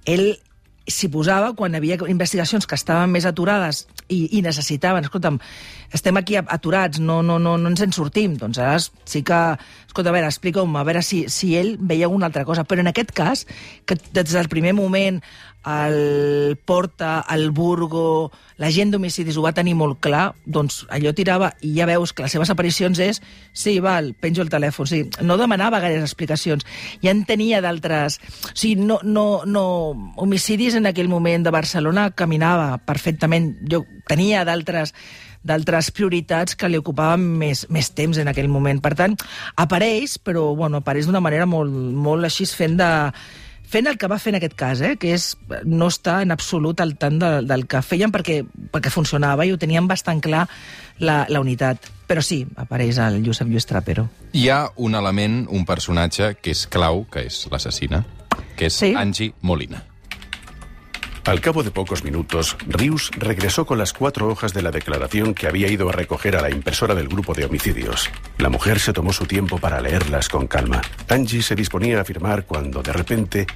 Ell 0.07 0.29
s'hi 0.89 1.09
posava 1.13 1.53
quan 1.55 1.77
havia 1.79 1.99
investigacions 2.11 2.67
que 2.67 2.75
estaven 2.79 3.13
més 3.13 3.27
aturades 3.29 3.85
i, 4.09 4.39
i 4.39 4.43
necessitaven, 4.43 5.07
escolta'm, 5.07 5.39
estem 5.95 6.19
aquí 6.19 6.37
aturats, 6.41 6.99
no, 7.01 7.21
no, 7.23 7.39
no, 7.39 7.55
no 7.61 7.71
ens 7.71 7.85
en 7.85 7.95
sortim. 7.95 8.35
Doncs 8.41 8.59
ara 8.59 8.81
sí 8.81 9.23
que, 9.23 9.41
escolta, 9.87 10.11
a 10.11 10.17
veure, 10.17 10.27
explica-m'ho, 10.27 10.81
a 10.81 10.85
veure 10.89 11.05
si, 11.07 11.25
si 11.33 11.55
ell 11.59 11.77
veia 11.79 12.09
alguna 12.09 12.31
altra 12.31 12.45
cosa. 12.49 12.67
Però 12.69 12.83
en 12.83 12.91
aquest 12.91 13.15
cas, 13.17 13.47
que 13.87 13.99
des 14.11 14.35
del 14.35 14.51
primer 14.53 14.75
moment 14.79 15.23
el 15.67 16.59
Porta, 16.65 17.25
el 17.31 17.51
Burgo, 17.51 18.33
la 18.59 18.71
gent 18.75 18.93
d'homicidis 18.93 19.37
ho 19.39 19.45
va 19.45 19.55
tenir 19.55 19.75
molt 19.79 20.01
clar, 20.03 20.33
doncs 20.45 20.83
allò 20.93 21.13
tirava, 21.15 21.53
i 21.63 21.73
ja 21.77 21.87
veus 21.89 22.13
que 22.13 22.27
les 22.27 22.35
seves 22.35 22.51
aparicions 22.51 22.99
és, 23.03 23.23
sí, 23.53 23.79
val, 23.83 24.13
penjo 24.19 24.43
el 24.43 24.51
telèfon, 24.53 24.91
sí, 24.91 25.03
no 25.23 25.39
demanava 25.41 25.81
gaires 25.83 26.05
explicacions, 26.05 26.67
ja 27.03 27.15
en 27.15 27.25
tenia 27.29 27.63
d'altres... 27.65 28.19
O 28.53 28.55
sigui, 28.55 28.77
no, 28.83 29.01
no, 29.03 29.43
no... 29.47 29.67
Homicidis 30.23 30.77
en 30.79 30.87
aquell 30.91 31.11
moment 31.11 31.47
de 31.47 31.55
Barcelona 31.55 32.11
caminava 32.17 32.77
perfectament, 32.87 33.55
jo 33.71 33.85
tenia 34.11 34.47
d'altres 34.49 34.95
d'altres 35.43 35.91
prioritats 35.91 36.55
que 36.55 36.69
li 36.71 36.79
ocupaven 36.79 37.23
més, 37.41 37.65
més 37.67 37.91
temps 37.91 38.19
en 38.19 38.31
aquell 38.31 38.47
moment. 38.47 38.79
Per 38.83 38.93
tant, 38.99 39.17
apareix, 39.59 40.15
però 40.23 40.53
bueno, 40.55 40.79
apareix 40.79 41.09
d'una 41.09 41.23
manera 41.25 41.49
molt, 41.51 41.73
molt 41.73 42.29
així 42.29 42.47
fent 42.47 42.79
de, 42.79 42.91
fent 43.73 43.89
el 43.89 43.97
que 43.99 44.09
va 44.11 44.19
fer 44.21 44.35
en 44.35 44.39
aquest 44.39 44.55
cas, 44.59 44.83
eh? 44.85 44.95
que 45.01 45.15
és 45.17 45.31
no 45.65 45.89
estar 45.89 46.21
en 46.23 46.35
absolut 46.35 46.81
al 46.85 46.95
tant 47.01 47.19
de, 47.21 47.31
del 47.49 47.67
que 47.71 47.81
feien 47.85 48.13
perquè, 48.13 48.43
perquè 48.73 48.93
funcionava 48.93 49.47
i 49.49 49.53
ho 49.53 49.59
tenien 49.61 49.89
bastant 49.89 50.21
clar 50.25 50.47
la, 51.01 51.23
la 51.29 51.41
unitat. 51.41 51.89
Però 52.09 52.21
sí, 52.25 52.43
apareix 52.61 52.99
el 53.01 53.23
Josep 53.25 53.49
Lluís 53.49 53.67
Trapero. 53.69 54.09
Hi 54.37 54.49
ha 54.53 54.67
un 54.77 54.95
element, 54.99 55.47
un 55.49 55.65
personatge 55.69 56.35
que 56.43 56.53
és 56.53 56.67
clau, 56.69 57.07
que 57.09 57.25
és 57.31 57.47
l'assassina, 57.53 58.05
que 58.59 58.69
és 58.69 58.77
Sí. 58.83 58.93
Angie 58.97 59.33
Molina. 59.41 59.87
Al 61.25 61.41
cabo 61.41 61.63
de 61.63 61.71
pocos 61.71 62.03
minutos, 62.03 62.57
Rius 62.67 63.13
regresó 63.17 63.65
con 63.65 63.79
las 63.79 63.93
cuatro 63.93 64.29
hojas 64.29 64.53
de 64.53 64.63
la 64.63 64.73
declaración 64.73 65.35
que 65.35 65.47
había 65.47 65.69
ido 65.69 65.89
a 65.89 65.93
recoger 65.93 66.35
a 66.35 66.43
la 66.43 66.51
impresora 66.51 66.97
del 66.97 67.07
grupo 67.07 67.33
de 67.33 67.45
homicidios. 67.45 68.11
La 68.39 68.49
mujer 68.49 68.81
se 68.81 68.93
tomó 68.93 69.13
su 69.13 69.25
tiempo 69.27 69.59
para 69.59 69.81
leerlas 69.81 70.29
con 70.29 70.49
calma. 70.49 70.83
Angie 71.09 71.43
se 71.43 71.55
disponía 71.55 72.01
a 72.01 72.05
firmar 72.05 72.45
cuando, 72.45 72.83
de 72.83 72.93
repente, 72.93 73.47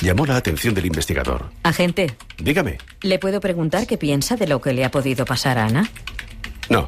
llamó 0.00 0.26
la 0.26 0.36
atención 0.36 0.74
del 0.74 0.86
investigador. 0.86 1.50
Agente, 1.64 2.16
Dígame. 2.38 2.78
¿le 3.02 3.18
puedo 3.18 3.40
preguntar 3.40 3.88
qué 3.88 3.98
piensa 3.98 4.36
de 4.36 4.46
lo 4.46 4.60
que 4.60 4.72
le 4.72 4.84
ha 4.84 4.92
podido 4.92 5.24
pasar 5.24 5.58
a 5.58 5.66
Ana? 5.66 5.90
No. 6.70 6.86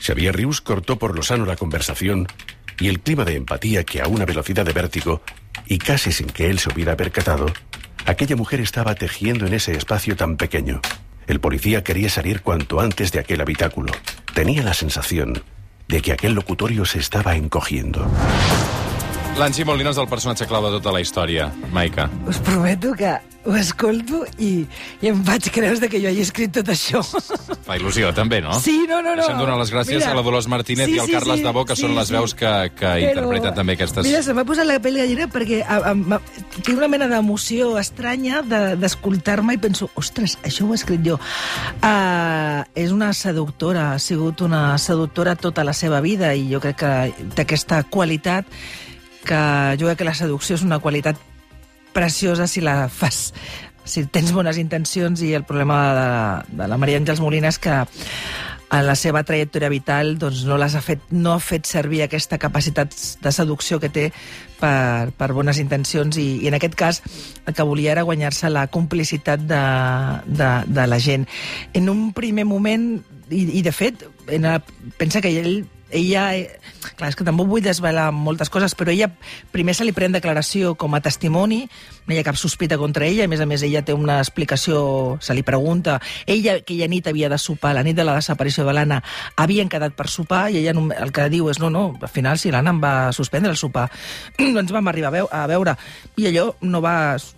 Xavier 0.00 0.36
Rius 0.36 0.60
cortó 0.60 0.96
por 0.96 1.16
lo 1.16 1.24
sano 1.24 1.44
la 1.44 1.56
conversación 1.56 2.28
y 2.78 2.86
el 2.86 3.00
clima 3.00 3.24
de 3.24 3.34
empatía 3.34 3.82
que 3.82 4.00
a 4.00 4.06
una 4.06 4.26
velocidad 4.26 4.64
de 4.64 4.72
vértigo, 4.72 5.22
y 5.66 5.78
casi 5.78 6.12
sin 6.12 6.28
que 6.28 6.48
él 6.50 6.60
se 6.60 6.72
hubiera 6.72 6.96
percatado, 6.96 7.46
aquella 8.04 8.36
mujer 8.36 8.60
estaba 8.60 8.94
tejiendo 8.94 9.46
en 9.46 9.54
ese 9.54 9.72
espacio 9.72 10.16
tan 10.16 10.36
pequeño. 10.36 10.80
El 11.26 11.40
policía 11.40 11.82
quería 11.82 12.08
salir 12.08 12.42
cuanto 12.42 12.80
antes 12.80 13.12
de 13.12 13.20
aquel 13.20 13.40
habitáculo. 13.40 13.92
Tenía 14.34 14.62
la 14.62 14.74
sensación 14.74 15.42
de 15.88 16.02
que 16.02 16.12
aquel 16.12 16.34
locutorio 16.34 16.84
se 16.84 16.98
estaba 16.98 17.36
encogiendo. 17.36 18.06
L'Anxi 19.36 19.66
Molina 19.68 19.90
és 19.92 19.98
el 20.00 20.06
personatge 20.08 20.46
clau 20.48 20.64
de 20.64 20.70
tota 20.78 20.92
la 20.96 21.00
història, 21.04 21.50
Maica. 21.68 22.06
Us 22.24 22.38
prometo 22.40 22.94
que 22.96 23.10
ho 23.46 23.52
escolto 23.60 24.22
i, 24.40 24.64
i 25.04 25.10
em 25.10 25.18
vaig 25.26 25.50
creure 25.52 25.76
de 25.82 25.90
que 25.92 26.00
jo 26.00 26.08
hagi 26.08 26.22
escrit 26.24 26.54
tot 26.56 26.70
això. 26.72 27.02
Fa 27.66 27.76
il·lusió, 27.76 28.14
també, 28.16 28.38
no? 28.40 28.54
Sí, 28.64 28.86
no, 28.88 29.02
no, 29.04 29.12
no. 29.12 29.20
Deixem 29.20 29.36
donar 29.38 29.58
les 29.60 29.72
gràcies 29.74 30.00
Mira, 30.00 30.14
a 30.14 30.16
la 30.16 30.22
Dolors 30.24 30.48
Martínez 30.48 30.88
sí, 30.88 30.94
i 30.96 31.02
al 31.02 31.10
sí, 31.10 31.14
Carles 31.18 31.42
sí, 31.42 31.44
Dabó, 31.44 31.66
que 31.68 31.76
sí, 31.76 31.84
són 31.84 31.92
les 31.98 32.12
veus 32.14 32.32
que, 32.38 32.52
que 32.78 32.94
interpreten 33.04 33.58
també 33.58 33.76
aquestes... 33.76 34.08
Mira, 34.08 34.22
se 34.24 34.34
m'ha 34.38 34.46
posat 34.48 34.66
la 34.70 34.78
pell 34.82 34.96
gallina 35.02 35.28
perquè 35.28 35.60
a, 35.60 35.78
a, 35.92 35.92
a, 36.16 36.20
tinc 36.56 36.72
una 36.78 36.88
mena 36.94 37.10
d'emoció 37.12 37.74
estranya 37.82 38.40
de- 38.40 38.72
d'escoltar-me 38.80 39.58
i 39.58 39.62
penso, 39.62 39.90
ostres, 40.00 40.38
això 40.48 40.64
ho 40.64 40.72
he 40.72 40.80
escrit 40.80 41.04
jo. 41.04 41.20
Uh, 41.84 42.64
és 42.72 42.96
una 42.96 43.12
seductora, 43.12 43.92
ha 43.92 44.00
sigut 44.00 44.40
una 44.48 44.64
seductora 44.80 45.36
tota 45.36 45.60
la 45.68 45.76
seva 45.76 46.00
vida 46.00 46.32
i 46.32 46.48
jo 46.48 46.64
crec 46.64 46.80
que 46.80 47.30
té 47.36 47.44
aquesta 47.44 47.84
qualitat 47.84 48.48
que 49.26 49.40
jo 49.80 49.90
crec 49.90 50.02
que 50.02 50.08
la 50.08 50.16
seducció 50.16 50.56
és 50.56 50.64
una 50.66 50.80
qualitat 50.82 51.18
preciosa 51.96 52.46
si 52.46 52.60
la 52.64 52.86
fas 52.92 53.32
si 53.86 54.02
tens 54.10 54.32
bones 54.34 54.58
intencions 54.58 55.22
i 55.22 55.32
el 55.38 55.46
problema 55.46 55.78
de, 55.94 56.58
de 56.58 56.68
la 56.68 56.76
Maria 56.76 56.98
Àngels 57.00 57.22
Molina 57.22 57.52
és 57.52 57.58
que 57.62 57.84
a 58.66 58.80
la 58.82 58.96
seva 58.98 59.22
trajectòria 59.22 59.70
vital 59.70 60.16
doncs, 60.18 60.42
no, 60.46 60.56
les 60.58 60.74
ha 60.74 60.82
fet, 60.82 61.04
no 61.14 61.36
ha 61.36 61.42
fet 61.42 61.68
servir 61.70 62.02
aquesta 62.02 62.38
capacitat 62.42 62.94
de 63.22 63.32
seducció 63.32 63.78
que 63.78 63.90
té 63.94 64.08
per, 64.58 65.12
per 65.14 65.30
bones 65.36 65.60
intencions 65.62 66.18
i, 66.18 66.26
i 66.42 66.50
en 66.50 66.58
aquest 66.58 66.74
cas 66.78 67.00
el 67.46 67.54
que 67.54 67.66
volia 67.66 67.92
era 67.94 68.06
guanyar-se 68.06 68.50
la 68.50 68.66
complicitat 68.66 69.46
de, 69.46 69.62
de, 70.26 70.50
de 70.66 70.88
la 70.90 70.98
gent. 70.98 71.28
En 71.78 71.88
un 71.92 72.10
primer 72.16 72.44
moment, 72.44 72.90
i, 73.30 73.44
i 73.60 73.62
de 73.62 73.74
fet, 73.74 74.02
en 74.26 74.50
la, 74.50 74.58
pensa 74.98 75.22
que 75.22 75.30
ell 75.30 75.62
ella, 75.90 76.34
eh, 76.34 76.58
clar, 76.96 77.10
és 77.10 77.16
que 77.16 77.24
tampoc 77.26 77.48
vull 77.50 77.62
desvelar 77.62 78.08
moltes 78.14 78.50
coses, 78.50 78.74
però 78.74 78.90
ella 78.90 79.08
primer 79.52 79.74
se 79.76 79.84
li 79.86 79.94
pren 79.94 80.14
declaració 80.14 80.74
com 80.74 80.94
a 80.96 81.00
testimoni, 81.00 81.60
no 82.06 82.14
hi 82.14 82.18
ha 82.18 82.26
cap 82.26 82.38
sospita 82.38 82.78
contra 82.78 83.06
ella, 83.06 83.26
a 83.26 83.30
més 83.30 83.40
a 83.40 83.46
més 83.46 83.62
ella 83.62 83.84
té 83.86 83.94
una 83.94 84.18
explicació, 84.18 85.18
se 85.20 85.34
li 85.34 85.44
pregunta, 85.46 86.00
ella 86.26 86.58
aquella 86.60 86.88
nit 86.90 87.06
havia 87.06 87.30
de 87.30 87.38
sopar, 87.38 87.74
la 87.76 87.84
nit 87.86 87.96
de 87.96 88.06
la 88.06 88.16
desaparició 88.18 88.66
de 88.66 88.74
l'Anna, 88.74 89.02
havien 89.36 89.70
quedat 89.70 89.94
per 89.94 90.08
sopar 90.10 90.48
i 90.50 90.58
ella 90.62 90.74
el 90.74 91.12
que 91.14 91.28
diu 91.30 91.50
és 91.52 91.60
no, 91.62 91.70
no, 91.70 91.86
al 92.00 92.12
final 92.12 92.38
si 92.42 92.50
l'Anna 92.50 92.74
em 92.74 92.82
va 92.82 92.94
suspendre 93.14 93.54
el 93.54 93.60
sopar, 93.60 93.86
ens 94.38 94.72
vam 94.76 94.90
arribar 94.90 95.12
a, 95.12 95.16
veu 95.20 95.30
a 95.30 95.46
veure, 95.46 95.76
i 96.16 96.26
allò 96.32 96.48
no 96.66 96.82
va, 96.82 96.96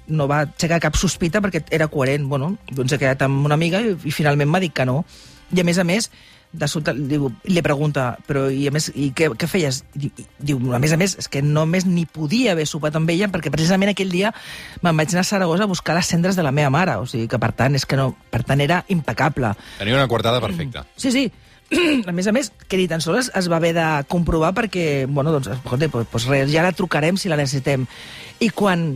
no 0.09 0.28
va 0.31 0.43
aixecar 0.47 0.81
cap 0.88 0.97
sospita 0.97 1.45
perquè 1.45 1.67
era 1.71 1.90
coherent, 1.93 2.25
bueno, 2.28 2.55
doncs 2.73 2.97
he 2.97 3.00
quedat 3.00 3.28
amb 3.28 3.45
una 3.45 3.61
amiga 3.61 3.85
i, 3.85 3.93
i 4.09 4.14
finalment 4.14 4.49
m'ha 4.49 4.64
dit 4.64 4.73
que 4.73 4.88
no, 4.88 5.02
i 5.52 5.61
a 5.61 5.64
més 5.64 5.78
a 5.81 5.85
més 5.85 6.11
de 6.52 6.69
sobte 6.69 6.95
diu, 6.97 7.28
li 7.45 7.62
pregunta 7.64 8.11
però 8.26 8.47
i 8.49 8.64
a 8.69 8.73
més, 8.73 8.88
i 8.97 9.11
què, 9.17 9.28
què 9.37 9.49
feies? 9.50 9.83
Diu, 9.95 10.61
a 10.73 10.81
més 10.81 10.95
a 10.95 10.99
més, 11.00 11.17
és 11.21 11.28
que 11.28 11.43
només 11.45 11.85
ni 11.88 12.07
podia 12.09 12.55
haver 12.55 12.64
sopat 12.69 12.97
amb 12.97 13.11
ella 13.12 13.28
perquè 13.33 13.52
precisament 13.52 13.93
aquell 13.93 14.12
dia 14.12 14.33
me'n 14.83 14.97
vaig 14.97 15.12
anar 15.12 15.26
a 15.26 15.28
Saragossa 15.28 15.69
a 15.69 15.71
buscar 15.71 15.99
les 15.99 16.09
cendres 16.09 16.38
de 16.38 16.47
la 16.47 16.55
meva 16.55 16.73
mare, 16.73 16.97
o 16.97 17.05
sigui 17.09 17.28
que 17.28 17.40
per 17.43 17.52
tant, 17.57 17.76
és 17.76 17.85
que 17.88 17.99
no, 18.00 18.14
per 18.33 18.43
tant 18.49 18.62
era 18.64 18.81
impecable. 18.88 19.52
Tenia 19.78 19.99
una 19.99 20.09
coartada 20.09 20.40
perfecta. 20.40 20.87
Sí, 20.97 21.12
sí. 21.12 21.28
A 22.09 22.14
més 22.17 22.25
a 22.25 22.33
més, 22.33 22.49
que 22.64 22.78
ni 22.81 22.87
tan 22.88 23.02
sols 23.05 23.28
es 23.37 23.49
va 23.52 23.59
haver 23.59 23.75
de 23.76 23.88
comprovar 24.09 24.55
perquè, 24.57 25.05
bueno, 25.05 25.35
doncs, 25.35 25.50
escolta, 25.52 25.85
doncs, 25.85 26.09
doncs 26.14 26.28
res, 26.31 26.49
ja 26.55 26.64
la 26.64 26.73
trucarem 26.73 27.21
si 27.21 27.28
la 27.28 27.37
necessitem. 27.37 27.85
I 28.40 28.49
quan 28.57 28.88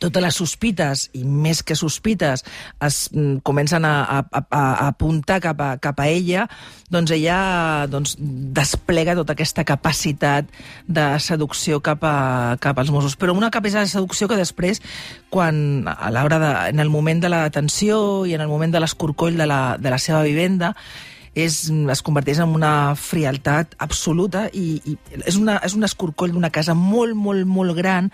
totes 0.00 0.22
les 0.22 0.38
sospites, 0.38 1.08
i 1.14 1.24
més 1.24 1.62
que 1.62 1.76
sospites, 1.78 2.44
es 2.84 2.98
mm, 3.12 3.42
comencen 3.46 3.86
a, 3.88 3.94
a, 4.04 4.18
a, 4.30 4.42
a 4.48 4.88
apuntar 4.88 5.40
cap 5.44 5.60
a, 5.60 5.70
cap 5.82 6.00
a 6.00 6.08
ella, 6.10 6.48
doncs 6.94 7.14
ella 7.16 7.38
doncs, 7.90 8.16
desplega 8.18 9.16
tota 9.18 9.34
aquesta 9.34 9.64
capacitat 9.68 10.50
de 10.86 11.06
seducció 11.22 11.80
cap, 11.84 12.04
a, 12.04 12.58
cap 12.62 12.78
als 12.78 12.92
Mossos. 12.94 13.16
Però 13.20 13.34
una 13.36 13.52
capacitat 13.54 13.88
de 13.88 13.94
seducció 13.94 14.28
que 14.30 14.38
després, 14.40 14.82
quan 15.30 15.88
a 15.90 16.12
l'hora 16.14 16.38
de, 16.42 16.52
en 16.74 16.84
el 16.84 16.92
moment 16.92 17.22
de 17.22 17.32
la 17.32 17.44
detenció 17.48 18.24
i 18.26 18.36
en 18.36 18.44
el 18.44 18.52
moment 18.52 18.74
de 18.74 18.82
l'escorcoll 18.82 19.36
de, 19.40 19.48
la, 19.50 19.76
de 19.80 19.92
la 19.92 19.98
seva 20.02 20.22
vivenda, 20.26 20.74
és, 21.34 21.66
es 21.90 22.02
converteix 22.06 22.40
en 22.42 22.54
una 22.54 22.94
frialtat 22.98 23.74
absoluta 23.82 24.46
i, 24.54 24.78
i 24.86 24.96
és, 25.24 25.36
una, 25.36 25.58
és 25.66 25.74
un 25.74 25.86
escorcoll 25.86 26.34
d'una 26.34 26.52
casa 26.54 26.76
molt, 26.78 27.16
molt, 27.18 27.46
molt 27.50 27.74
gran, 27.76 28.10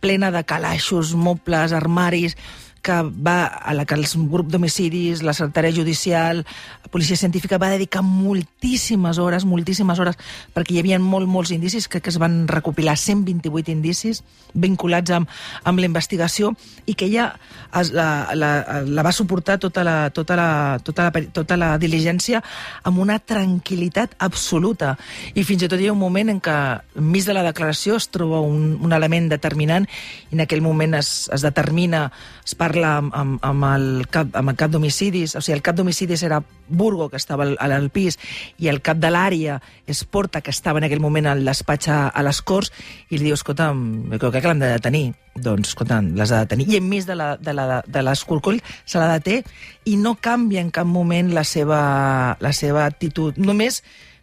plena 0.00 0.30
de 0.32 0.42
calaixos, 0.44 1.14
mobles, 1.14 1.72
armaris, 1.72 2.36
que 2.82 3.02
va 3.04 3.44
a 3.44 3.74
la 3.74 3.84
que 3.84 3.94
el 3.94 4.06
grup 4.30 4.48
d'homicidis, 4.50 5.22
la 5.22 5.34
secretària 5.36 5.74
judicial, 5.74 6.44
la 6.82 6.90
policia 6.90 7.16
científica 7.16 7.58
va 7.60 7.70
dedicar 7.70 8.02
moltíssimes 8.02 9.18
hores, 9.18 9.44
moltíssimes 9.44 10.00
hores, 10.00 10.16
perquè 10.54 10.74
hi 10.74 10.80
havia 10.80 10.98
molt, 10.98 11.28
molts 11.28 11.52
indicis, 11.52 11.88
crec 11.88 12.06
que 12.06 12.12
es 12.14 12.18
van 12.18 12.46
recopilar 12.48 12.96
128 12.96 13.70
indicis 13.70 14.22
vinculats 14.54 15.12
amb, 15.14 15.28
amb 15.64 15.78
la 15.78 15.86
investigació 15.86 16.54
i 16.86 16.96
que 16.96 17.06
ella 17.06 17.28
es, 17.76 17.92
la, 17.92 18.32
la, 18.34 18.82
la 18.86 19.04
va 19.06 19.12
suportar 19.12 19.58
tota 19.60 19.84
la, 19.84 20.10
tota, 20.10 20.36
la, 20.36 20.48
tota, 20.82 21.10
la, 21.10 21.24
tota 21.36 21.60
la 21.60 21.70
diligència 21.78 22.40
amb 22.82 22.98
una 22.98 23.20
tranquil·litat 23.20 24.16
absoluta. 24.18 24.96
I 25.34 25.44
fins 25.44 25.62
i 25.66 25.70
tot 25.70 25.80
hi 25.80 25.90
ha 25.90 25.94
un 25.94 26.00
moment 26.00 26.32
en 26.32 26.40
què, 26.42 26.56
enmig 26.98 27.28
de 27.28 27.36
la 27.36 27.44
declaració, 27.46 28.00
es 28.00 28.08
troba 28.10 28.40
un, 28.40 28.78
un 28.80 28.96
element 28.96 29.28
determinant 29.30 29.86
i 29.86 30.34
en 30.34 30.44
aquell 30.46 30.64
moment 30.64 30.96
es, 30.98 31.28
es 31.32 31.44
determina, 31.44 32.08
es 32.44 32.56
parla 32.58 32.69
amb, 32.78 33.14
amb, 33.14 33.38
amb 33.42 33.66
el 33.68 33.86
cap, 34.10 34.30
amb 34.38 34.52
el 34.52 34.56
cap 34.58 34.70
d'homicidis, 34.70 35.34
o 35.36 35.42
sigui, 35.42 35.56
el 35.58 35.62
cap 35.66 35.76
d'homicidis 35.76 36.22
era 36.26 36.40
Burgo, 36.68 37.08
que 37.10 37.18
estava 37.18 37.44
al, 37.44 37.56
al 37.58 37.90
pis, 37.90 38.18
i 38.58 38.70
el 38.70 38.80
cap 38.80 39.00
de 39.02 39.10
l'àrea 39.10 39.58
és 39.90 40.04
Porta, 40.04 40.40
que 40.40 40.54
estava 40.54 40.78
en 40.78 40.86
aquell 40.86 41.02
moment 41.02 41.26
al 41.26 41.44
despatx 41.44 41.90
a, 41.90 41.98
a 42.08 42.24
les 42.26 42.40
Corts, 42.42 42.72
i 43.10 43.18
li 43.18 43.28
diu, 43.28 43.34
escolta, 43.38 43.70
jo 43.74 44.30
crec 44.30 44.42
que 44.42 44.52
l'han 44.52 44.62
de 44.62 44.72
detenir. 44.76 45.04
Doncs, 45.40 45.72
escolta, 45.72 46.00
l'has 46.02 46.32
de 46.32 46.42
detenir. 46.42 46.66
I 46.70 46.80
enmig 46.80 47.06
de 47.06 48.02
l'escorcoll 48.02 48.58
se 48.84 48.98
la 48.98 49.12
deté 49.14 49.40
i 49.88 49.96
no 49.96 50.16
canvia 50.20 50.60
en 50.60 50.72
cap 50.74 50.88
moment 50.88 51.30
la 51.34 51.44
seva, 51.46 52.36
la 52.42 52.52
seva 52.52 52.84
actitud. 52.86 53.38
Només, 53.38 53.82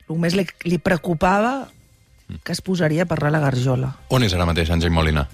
només 0.09 0.35
li, 0.37 0.45
li 0.67 0.79
preocupava 0.83 1.69
que 2.43 2.51
es 2.51 2.61
posaria 2.61 3.03
a 3.03 3.09
parlar 3.09 3.31
la 3.31 3.39
garjola. 3.39 3.93
On 4.11 4.23
és 4.23 4.33
ara 4.35 4.47
mateix, 4.47 4.69
Àngel 4.73 4.91
Molina? 4.91 5.27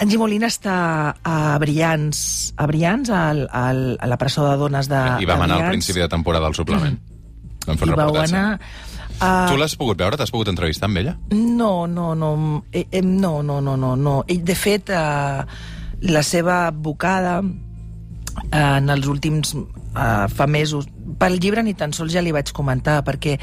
Angie 0.00 0.18
Molina 0.18 0.48
està 0.48 0.74
a 1.22 1.58
Brians, 1.60 2.52
a 2.56 2.66
Brians, 2.66 3.10
al, 3.12 3.44
al, 3.52 3.82
a 4.00 4.06
la 4.08 4.16
presó 4.18 4.46
de 4.48 4.56
dones 4.56 4.88
de 4.88 5.00
I 5.22 5.28
vam 5.28 5.42
anar 5.44 5.60
al 5.66 5.68
principi 5.74 6.00
de 6.00 6.08
temporada 6.08 6.46
al 6.48 6.54
suplement. 6.56 6.96
Vam 7.66 7.76
fer 7.78 7.88
un 7.88 7.94
reportatge. 7.94 8.34
anar... 8.34 8.58
a- 9.20 9.46
Tu 9.52 9.58
l'has 9.60 9.76
pogut 9.78 9.98
veure? 10.00 10.16
T'has 10.18 10.32
pogut 10.34 10.48
entrevistar 10.50 10.88
amb 10.88 10.98
ella? 10.98 11.16
No, 11.30 11.86
no, 11.86 12.14
no, 12.18 12.32
eh, 12.72 12.86
eh, 12.90 13.02
no, 13.02 13.42
no, 13.42 13.60
no, 13.60 13.76
no, 13.76 13.94
no. 13.96 14.16
De 14.26 14.54
fet, 14.58 14.90
eh, 14.90 15.44
la 16.08 16.22
seva 16.26 16.66
advocada 16.72 17.36
eh, 17.44 18.58
en 18.58 18.90
els 18.90 19.06
últims 19.06 19.54
eh, 19.54 20.26
fa 20.32 20.46
mesos 20.50 20.88
pel 21.18 21.38
llibre 21.40 21.62
ni 21.62 21.74
tan 21.74 21.92
sols 21.92 22.12
ja 22.14 22.22
li 22.22 22.32
vaig 22.34 22.52
comentar 22.54 23.00
perquè 23.06 23.38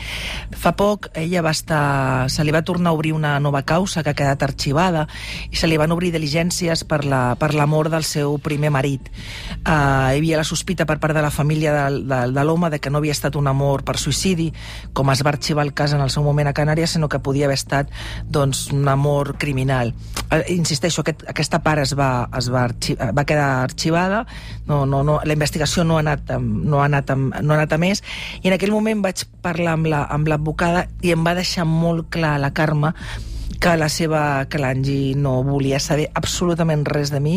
fa 0.57 0.73
poc 0.77 1.09
ella 1.17 1.43
va 1.45 1.53
estar 1.55 2.29
se 2.29 2.43
li 2.43 2.53
va 2.55 2.63
tornar 2.65 2.91
a 2.91 2.97
obrir 2.97 3.13
una 3.13 3.37
nova 3.39 3.63
causa 3.63 4.03
que 4.03 4.13
ha 4.13 4.17
quedat 4.17 4.43
arxivada 4.43 5.07
i 5.51 5.55
se 5.55 5.67
li 5.67 5.77
van 5.77 5.91
obrir 5.91 6.11
diligències 6.13 6.83
per 6.89 7.03
la, 7.05 7.35
per 7.39 7.53
la 7.53 7.67
mort 7.69 7.91
del 7.91 8.03
seu 8.03 8.37
primer 8.39 8.71
marit. 8.71 9.09
Eh, 9.09 9.61
hi 9.65 10.19
havia 10.19 10.39
la 10.39 10.47
sospita 10.47 10.85
per 10.89 10.99
part 10.99 11.15
de 11.15 11.23
la 11.25 11.31
família 11.31 11.73
de, 11.75 12.03
de, 12.07 12.21
de 12.33 12.45
l'home 12.45 12.69
de 12.69 12.79
que 12.79 12.89
no 12.89 12.99
havia 12.99 13.15
estat 13.15 13.35
un 13.35 13.47
amor 13.47 13.83
per 13.87 13.97
suïcidi 13.99 14.49
com 14.93 15.09
es 15.13 15.23
va 15.25 15.33
arxivar 15.33 15.65
el 15.65 15.73
cas 15.73 15.93
en 15.93 16.01
el 16.01 16.11
seu 16.13 16.23
moment 16.23 16.49
a 16.49 16.53
Canàries 16.55 16.95
sinó 16.95 17.09
que 17.09 17.19
podia 17.19 17.45
haver 17.45 17.57
estat 17.59 17.91
doncs, 18.25 18.69
un 18.71 18.87
amor 18.87 19.37
criminal. 19.37 19.93
Eh, 20.31 20.43
insisteixo, 20.55 21.01
aquest, 21.01 21.25
aquesta 21.29 21.61
part 21.65 21.83
es 21.83 21.95
va, 21.97 22.29
es 22.37 22.49
va, 22.51 22.65
arxi, 22.69 22.95
va 22.95 23.25
quedar 23.25 23.49
arxivada. 23.63 24.25
No, 24.67 24.85
no, 24.85 25.03
no, 25.03 25.19
la 25.25 25.35
investigació 25.35 25.83
no 25.83 25.97
ha 25.97 26.03
anat, 26.05 26.33
no 26.39 26.81
ha 26.81 26.85
anat, 26.85 27.11
no 27.15 27.53
ha 27.53 27.57
anat 27.57 27.58
a 27.75 27.77
més. 27.81 28.03
I 28.41 28.47
en 28.47 28.53
aquell 28.53 28.71
moment 28.71 29.01
vaig 29.03 29.25
parlar 29.41 29.73
amb 29.73 29.87
la- 29.91 30.05
amb 30.09 30.27
l'advocada 30.27 30.69
la, 30.79 30.87
i 31.01 31.11
em 31.11 31.23
va 31.25 31.33
deixar 31.35 31.65
molt 31.65 32.09
clar 32.13 32.37
la 32.39 32.51
Carme 32.53 32.93
que 33.59 33.75
la 33.77 33.89
seva 33.91 34.45
que 34.49 34.59
l'Angie 34.61 35.15
no 35.19 35.43
volia 35.43 35.81
saber 35.83 36.07
absolutament 36.15 36.85
res 36.87 37.11
de 37.11 37.19
mi, 37.19 37.35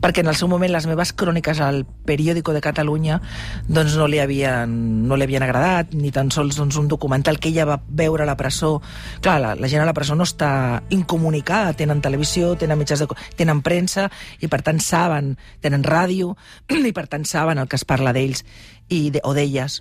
perquè 0.00 0.20
en 0.20 0.28
el 0.28 0.36
seu 0.36 0.48
moment 0.52 0.72
les 0.72 0.86
meves 0.86 1.14
cròniques 1.16 1.60
al 1.64 1.82
periòdico 2.04 2.52
de 2.52 2.60
Catalunya 2.64 3.20
doncs 3.68 3.96
no 3.96 4.06
li 4.10 4.20
havien, 4.20 4.74
no 5.08 5.16
li 5.16 5.24
havien 5.24 5.46
agradat, 5.46 5.94
ni 5.96 6.12
tan 6.12 6.30
sols 6.34 6.58
doncs, 6.60 6.76
un 6.76 6.90
documental 6.92 7.40
que 7.40 7.48
ella 7.48 7.64
va 7.68 7.78
veure 7.88 8.24
a 8.24 8.28
la 8.28 8.36
presó. 8.36 8.76
Clar, 9.24 9.38
la, 9.40 9.54
la 9.56 9.70
gent 9.72 9.82
a 9.82 9.88
la 9.88 9.96
presó 9.96 10.14
no 10.14 10.28
està 10.28 10.82
incomunicada, 10.92 11.72
tenen 11.72 12.04
televisió, 12.04 12.52
tenen 12.60 12.78
mitjans 12.78 13.06
de... 13.06 13.08
tenen 13.36 13.64
premsa, 13.64 14.10
i 14.44 14.52
per 14.52 14.60
tant 14.66 14.82
saben, 14.84 15.34
tenen 15.64 15.86
ràdio, 15.86 16.36
i 16.90 16.92
per 16.92 17.08
tant 17.08 17.24
saben 17.24 17.58
el 17.58 17.72
que 17.72 17.80
es 17.80 17.88
parla 17.88 18.12
d'ells 18.12 18.44
i 18.92 19.08
de, 19.10 19.24
o 19.24 19.32
d'elles 19.32 19.80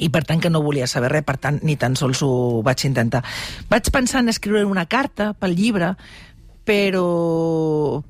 i 0.00 0.08
per 0.12 0.24
tant 0.24 0.40
que 0.42 0.50
no 0.50 0.62
volia 0.64 0.86
saber 0.90 1.10
res, 1.12 1.26
per 1.26 1.36
tant 1.42 1.60
ni 1.62 1.76
tan 1.80 1.96
sols 1.96 2.22
ho 2.22 2.62
vaig 2.66 2.86
intentar. 2.88 3.22
Vaig 3.70 3.90
pensar 3.92 4.22
en 4.24 4.32
escriure 4.32 4.64
una 4.64 4.86
carta 4.86 5.32
pel 5.34 5.56
llibre, 5.56 5.94
però 6.66 8.02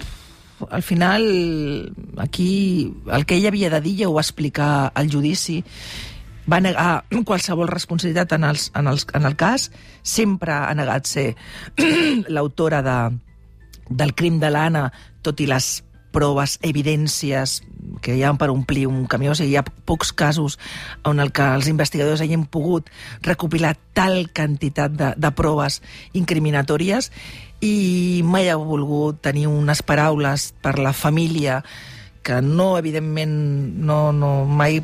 al 0.70 0.82
final 0.82 1.24
aquí 2.16 2.92
el 3.12 3.26
que 3.26 3.36
ella 3.36 3.48
havia 3.52 3.70
de 3.70 3.80
dir 3.84 3.98
ja 4.00 4.08
ho 4.08 4.14
va 4.16 4.24
explicar 4.24 4.90
al 4.94 5.10
judici 5.12 5.60
va 6.50 6.60
negar 6.62 7.04
qualsevol 7.26 7.68
responsabilitat 7.68 8.36
en, 8.38 8.46
els, 8.46 8.70
en, 8.78 8.86
els, 8.86 9.06
en 9.14 9.26
el 9.26 9.36
cas, 9.36 9.70
sempre 10.02 10.54
ha 10.54 10.74
negat 10.78 11.10
ser 11.10 11.26
l'autora 12.34 12.82
de, 12.86 12.98
del 13.90 14.14
crim 14.14 14.38
de 14.42 14.50
l'Anna, 14.54 14.86
tot 15.26 15.42
i 15.42 15.48
les 15.50 15.82
proves, 16.14 16.56
evidències 16.64 17.60
que 18.06 18.14
hi 18.14 18.22
ha 18.22 18.32
per 18.38 18.52
omplir 18.54 18.86
un 18.86 19.04
camió. 19.10 19.34
O 19.34 19.38
sigui, 19.38 19.56
hi 19.56 19.58
ha 19.58 19.66
pocs 19.66 20.12
casos 20.14 20.60
on 21.02 21.18
el 21.22 21.32
que 21.34 21.48
els 21.58 21.66
investigadors 21.72 22.22
hagin 22.22 22.46
pogut 22.46 22.92
recopilar 23.26 23.74
tal 23.98 24.28
quantitat 24.30 24.94
de, 24.94 25.10
de 25.18 25.32
proves 25.34 25.80
incriminatòries 26.14 27.10
i 27.66 28.22
mai 28.22 28.50
ha 28.52 28.56
volgut 28.60 29.18
tenir 29.24 29.48
unes 29.50 29.82
paraules 29.82 30.52
per 30.62 30.76
la 30.78 30.92
família 30.94 31.62
que 32.26 32.40
no, 32.42 32.74
evidentment, 32.76 33.34
no, 33.86 34.10
no 34.12 34.30
mai 34.50 34.80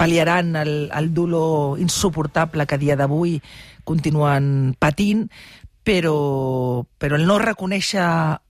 pal·liaran 0.00 0.54
el, 0.56 0.72
el 0.88 1.10
dolor 1.12 1.80
insuportable 1.80 2.64
que 2.64 2.78
a 2.78 2.80
dia 2.80 2.96
d'avui 2.96 3.36
continuen 3.84 4.72
patint, 4.80 5.26
però, 5.84 6.84
però 7.00 7.20
el 7.20 7.26
no 7.28 7.36
reconèixer 7.42 8.06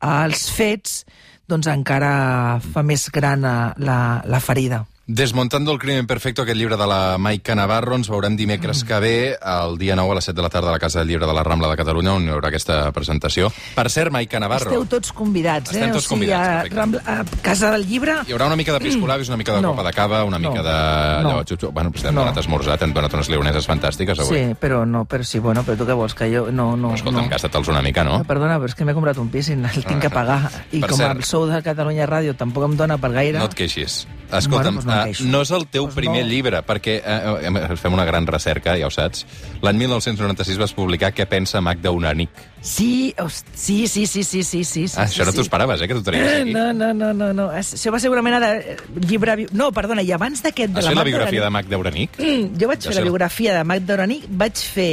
els 0.06 0.46
fets 0.54 1.02
doncs 1.48 1.68
encara 1.72 2.12
fa 2.60 2.84
més 2.84 3.08
gran 3.14 3.44
eh, 3.44 3.56
la, 3.84 3.98
la 4.28 4.40
ferida. 4.44 4.84
Desmontando 5.10 5.72
el 5.72 5.78
crimen 5.78 6.06
perfecto, 6.06 6.42
aquest 6.42 6.58
llibre 6.58 6.76
de 6.76 6.86
la 6.86 7.16
Maica 7.16 7.54
Navarro, 7.56 7.94
ens 7.96 8.10
veurem 8.12 8.34
dimecres 8.36 8.82
que 8.84 8.98
ve, 9.00 9.12
el 9.40 9.78
dia 9.80 9.94
9 9.96 10.12
a 10.12 10.16
les 10.18 10.26
7 10.28 10.36
de 10.36 10.42
la 10.44 10.50
tarda 10.52 10.68
a 10.68 10.72
la 10.74 10.78
Casa 10.78 10.98
del 10.98 11.08
Llibre 11.08 11.24
de 11.26 11.32
la 11.32 11.42
Rambla 11.42 11.70
de 11.70 11.78
Catalunya, 11.80 12.12
on 12.12 12.26
hi 12.26 12.34
haurà 12.34 12.50
aquesta 12.50 12.92
presentació. 12.92 13.48
Per 13.74 13.86
cert, 13.88 14.12
Maica 14.12 14.36
Navarro... 14.38 14.68
Esteu 14.68 14.84
tots 14.84 15.14
convidats, 15.16 15.72
eh? 15.72 15.78
Estem 15.78 15.94
tots 15.96 16.04
o 16.04 16.08
sigui, 16.10 16.28
convidats, 16.28 16.68
a. 16.68 16.76
Rambla, 16.76 17.00
a 17.08 17.40
Casa 17.40 17.70
del 17.72 17.86
Llibre... 17.88 18.18
Hi 18.28 18.36
haurà 18.36 18.50
una 18.52 18.58
mica 18.60 18.74
de 18.76 18.82
piscolabis, 18.84 19.30
una 19.32 19.38
mica 19.40 19.54
de 19.56 19.62
No. 19.64 19.70
copa 19.72 19.86
de 19.88 19.94
cava, 19.96 20.20
una 20.28 20.38
mica 20.38 20.60
No. 20.60 20.66
de... 20.68 21.22
No. 21.24 21.32
Xup. 21.48 21.64
Bueno, 21.72 21.90
pues 21.90 22.04
t'hem 22.04 22.12
No. 22.14 22.26
donat 22.26 22.42
esmorzar, 22.44 22.76
t'hem 22.76 22.92
donat 22.92 23.16
unes 23.16 23.30
leoneses 23.32 23.64
fantàstiques 23.66 24.20
avui. 24.20 24.36
Sí, 24.36 24.54
però 24.60 24.84
no, 24.84 25.06
però 25.08 25.24
sí, 25.24 25.38
bueno, 25.40 25.64
però 25.64 25.78
tu 25.80 25.88
què 25.88 25.96
vols, 25.96 26.12
que 26.20 26.28
jo... 26.36 26.50
No, 26.52 26.74
no, 26.76 26.92
Escolta'm, 26.92 27.24
no. 27.24 27.32
gasta-te'ls 27.32 27.72
una 27.72 27.80
mica, 27.80 28.04
no? 28.04 28.20
Ah, 28.20 28.28
Perdona, 28.28 28.60
però 28.60 28.68
és 28.68 28.76
que 28.76 28.84
m'he 28.84 28.92
comprat 28.92 29.16
un 29.24 29.32
pis 29.32 29.48
i 29.48 29.56
el 29.56 29.84
tinc 29.88 30.02
que 30.04 30.12
pagar. 30.12 30.42
I 30.76 30.84
Per 30.84 30.90
com 30.92 31.00
cert. 31.00 31.16
el 31.16 31.24
sou 31.24 31.48
de 31.48 31.62
Catalunya 31.64 32.04
Ràdio 32.06 32.36
tampoc 32.36 32.68
em 32.68 32.76
dona 32.76 33.00
per 33.00 33.14
gaire... 33.16 33.38
No 33.40 33.48
et 33.48 33.56
queixis. 33.56 34.02
Escolta'm, 34.28 34.76
Bueno, 34.76 34.92
doncs 34.92 35.20
no 35.22 35.28
eh, 35.28 35.30
no 35.32 35.40
és 35.42 35.50
el 35.56 35.64
teu 35.72 35.86
Doncs 35.86 35.96
primer 35.96 36.22
no. 36.24 36.28
llibre, 36.28 36.60
perquè 36.66 36.98
eh, 37.00 37.48
eh, 37.48 37.76
fem 37.80 37.94
una 37.96 38.04
gran 38.04 38.26
recerca, 38.28 38.76
ja 38.76 38.88
ho 38.88 38.92
saps. 38.92 39.24
L'any 39.64 39.80
1996 39.80 40.60
vas 40.60 40.74
publicar 40.76 41.14
Què 41.16 41.24
pensa 41.30 41.62
Magda 41.64 41.92
Unanic. 41.94 42.44
Sí, 42.60 43.14
sí, 43.54 43.86
sí, 43.88 44.06
sí, 44.06 44.24
sí, 44.24 44.42
sí, 44.42 44.64
sí. 44.64 44.84
Ah, 44.96 45.06
sí, 45.06 45.14
això 45.14 45.24
no 45.24 45.32
sí. 45.32 45.38
t'ho 45.38 45.46
esperaves, 45.46 45.80
eh, 45.80 45.88
que 45.88 45.96
t'ho 45.96 46.04
tenies 46.04 46.28
aquí. 46.42 46.52
No, 46.52 46.72
no, 46.76 46.92
no, 46.92 47.12
no, 47.16 47.32
no. 47.32 47.48
Això 47.56 47.92
va 47.94 48.00
ser 48.02 48.12
una 48.12 48.24
mena 48.26 48.40
de 48.44 48.52
eh, 48.74 48.78
llibre... 49.08 49.38
No, 49.52 49.70
perdona, 49.72 50.04
i 50.04 50.12
abans 50.12 50.42
d'aquest... 50.44 50.74
de 50.74 50.82
Has 50.82 50.90
fet 50.90 50.98
la 50.98 51.06
biografia 51.08 51.44
de 51.46 51.52
Magda 51.54 51.80
Uranic? 51.80 52.18
Jo 52.18 52.68
vaig 52.70 52.84
fer 52.84 52.98
la 52.98 53.06
biografia 53.06 53.56
de 53.56 53.64
Magda 53.64 53.96
Uranic, 53.96 54.26
vaig 54.28 54.60
fer 54.60 54.90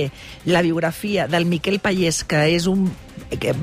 la 0.48 0.64
biografia 0.64 1.28
del 1.28 1.50
Miquel 1.50 1.82
Pallés, 1.84 2.24
que 2.24 2.46
és 2.56 2.70
un 2.72 2.88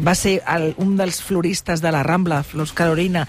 va 0.07 0.15
ser 0.15 0.43
el, 0.49 0.75
un 0.79 0.97
dels 0.97 1.21
floristes 1.23 1.83
de 1.83 1.93
la 1.93 2.03
Rambla, 2.03 2.43
Flors 2.43 2.73
Carolina, 2.73 3.27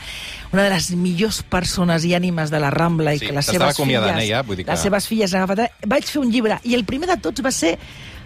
una 0.52 0.64
de 0.64 0.70
les 0.70 0.92
millors 0.96 1.42
persones 1.44 2.06
i 2.06 2.14
ànimes 2.14 2.50
de 2.52 2.60
la 2.60 2.70
Rambla 2.72 3.14
i 3.14 3.20
Sí, 3.20 3.28
que 3.28 3.34
les 3.34 3.46
seves 3.46 3.78
filles, 3.78 4.04
eh, 4.18 4.28
ja, 4.30 4.42
vull 4.42 4.58
dir 4.58 4.66
que- 4.66 4.72
les 4.72 4.80
seves 4.80 5.08
filles. 5.08 5.34
Vaig 5.86 6.04
fer 6.06 6.22
un 6.22 6.32
llibre 6.32 6.60
i 6.64 6.76
el 6.76 6.86
primer 6.86 7.10
de 7.10 7.18
tots 7.18 7.44
va 7.44 7.52
ser 7.52 7.78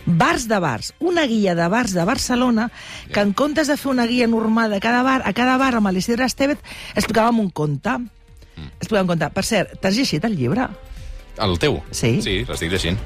Bars 0.08 0.47
de 0.47 0.58
bars, 0.58 0.93
una 0.99 1.25
guia 1.27 1.53
de 1.53 1.67
bars 1.67 1.91
de 1.91 2.06
Barcelona 2.06 2.71
que 3.12 3.19
en 3.19 3.34
comptes 3.34 3.67
de 3.67 3.75
fer 3.75 3.91
una 3.91 4.06
guia 4.08 4.25
normal 4.25 4.71
de 4.71 4.80
cada 4.80 5.03
bar, 5.03 5.21
a 5.25 5.34
cada 5.34 5.58
bar 5.58 5.75
amb 5.75 5.91
l'Isidre 5.91 6.23
Estevez 6.23 6.60
explicàvem 6.95 7.41
un 7.41 7.49
conte. 7.49 7.97
Mm. 7.97 8.69
Explicàvem 8.80 9.03
un 9.03 9.08
conte. 9.12 9.30
Per 9.36 9.43
cert, 9.43 9.73
t'has 9.82 9.97
llegit 9.99 10.23
el 10.23 10.38
llibre? 10.38 10.69
El 11.43 11.60
teu? 11.60 11.82
Sí. 11.91 12.21
Sí, 12.21 12.45
l'estic 12.47 12.71
llegint. 12.71 12.97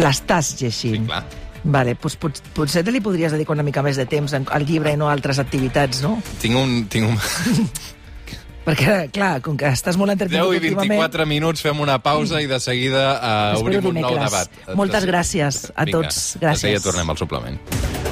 L'estàs 0.00 0.54
llegint. 0.62 0.96
Sí, 1.02 1.06
clar. 1.06 1.24
Vale, 1.64 1.94
doncs 2.00 2.16
pot, 2.20 2.42
potser 2.56 2.82
te 2.86 2.92
li 2.94 3.02
podries 3.04 3.32
dedicar 3.34 3.56
una 3.56 3.64
mica 3.66 3.82
més 3.84 3.98
de 4.00 4.06
temps 4.08 4.32
al 4.38 4.66
llibre 4.68 4.94
i 4.94 5.00
no 5.00 5.10
a 5.10 5.14
altres 5.14 5.40
activitats, 5.42 6.02
no? 6.04 6.16
Tinc 6.42 6.56
un... 6.56 6.76
Tinc 6.92 7.10
un... 7.10 7.18
Perquè, 8.60 9.08
clar, 9.08 9.38
com 9.42 9.56
que 9.58 9.70
estàs 9.72 9.96
molt 9.96 10.12
10 10.12 10.18
entretingut 10.18 10.58
i 10.60 10.74
24 10.76 11.24
minuts, 11.26 11.64
fem 11.64 11.80
una 11.80 11.96
pausa 12.04 12.42
i 12.44 12.48
de 12.50 12.60
seguida 12.60 13.06
uh, 13.16 13.58
obrim 13.58 13.88
un 13.88 13.98
nou 14.04 14.20
debat. 14.20 14.52
Moltes 14.76 15.08
gràcies 15.08 15.64
a 15.72 15.88
Vinga, 15.88 15.96
tots. 15.96 16.22
de 16.36 16.54
seguida 16.54 16.76
Gràcies. 16.76 16.86
tornem 16.86 17.16
al 17.16 17.18
suplement. 17.18 18.09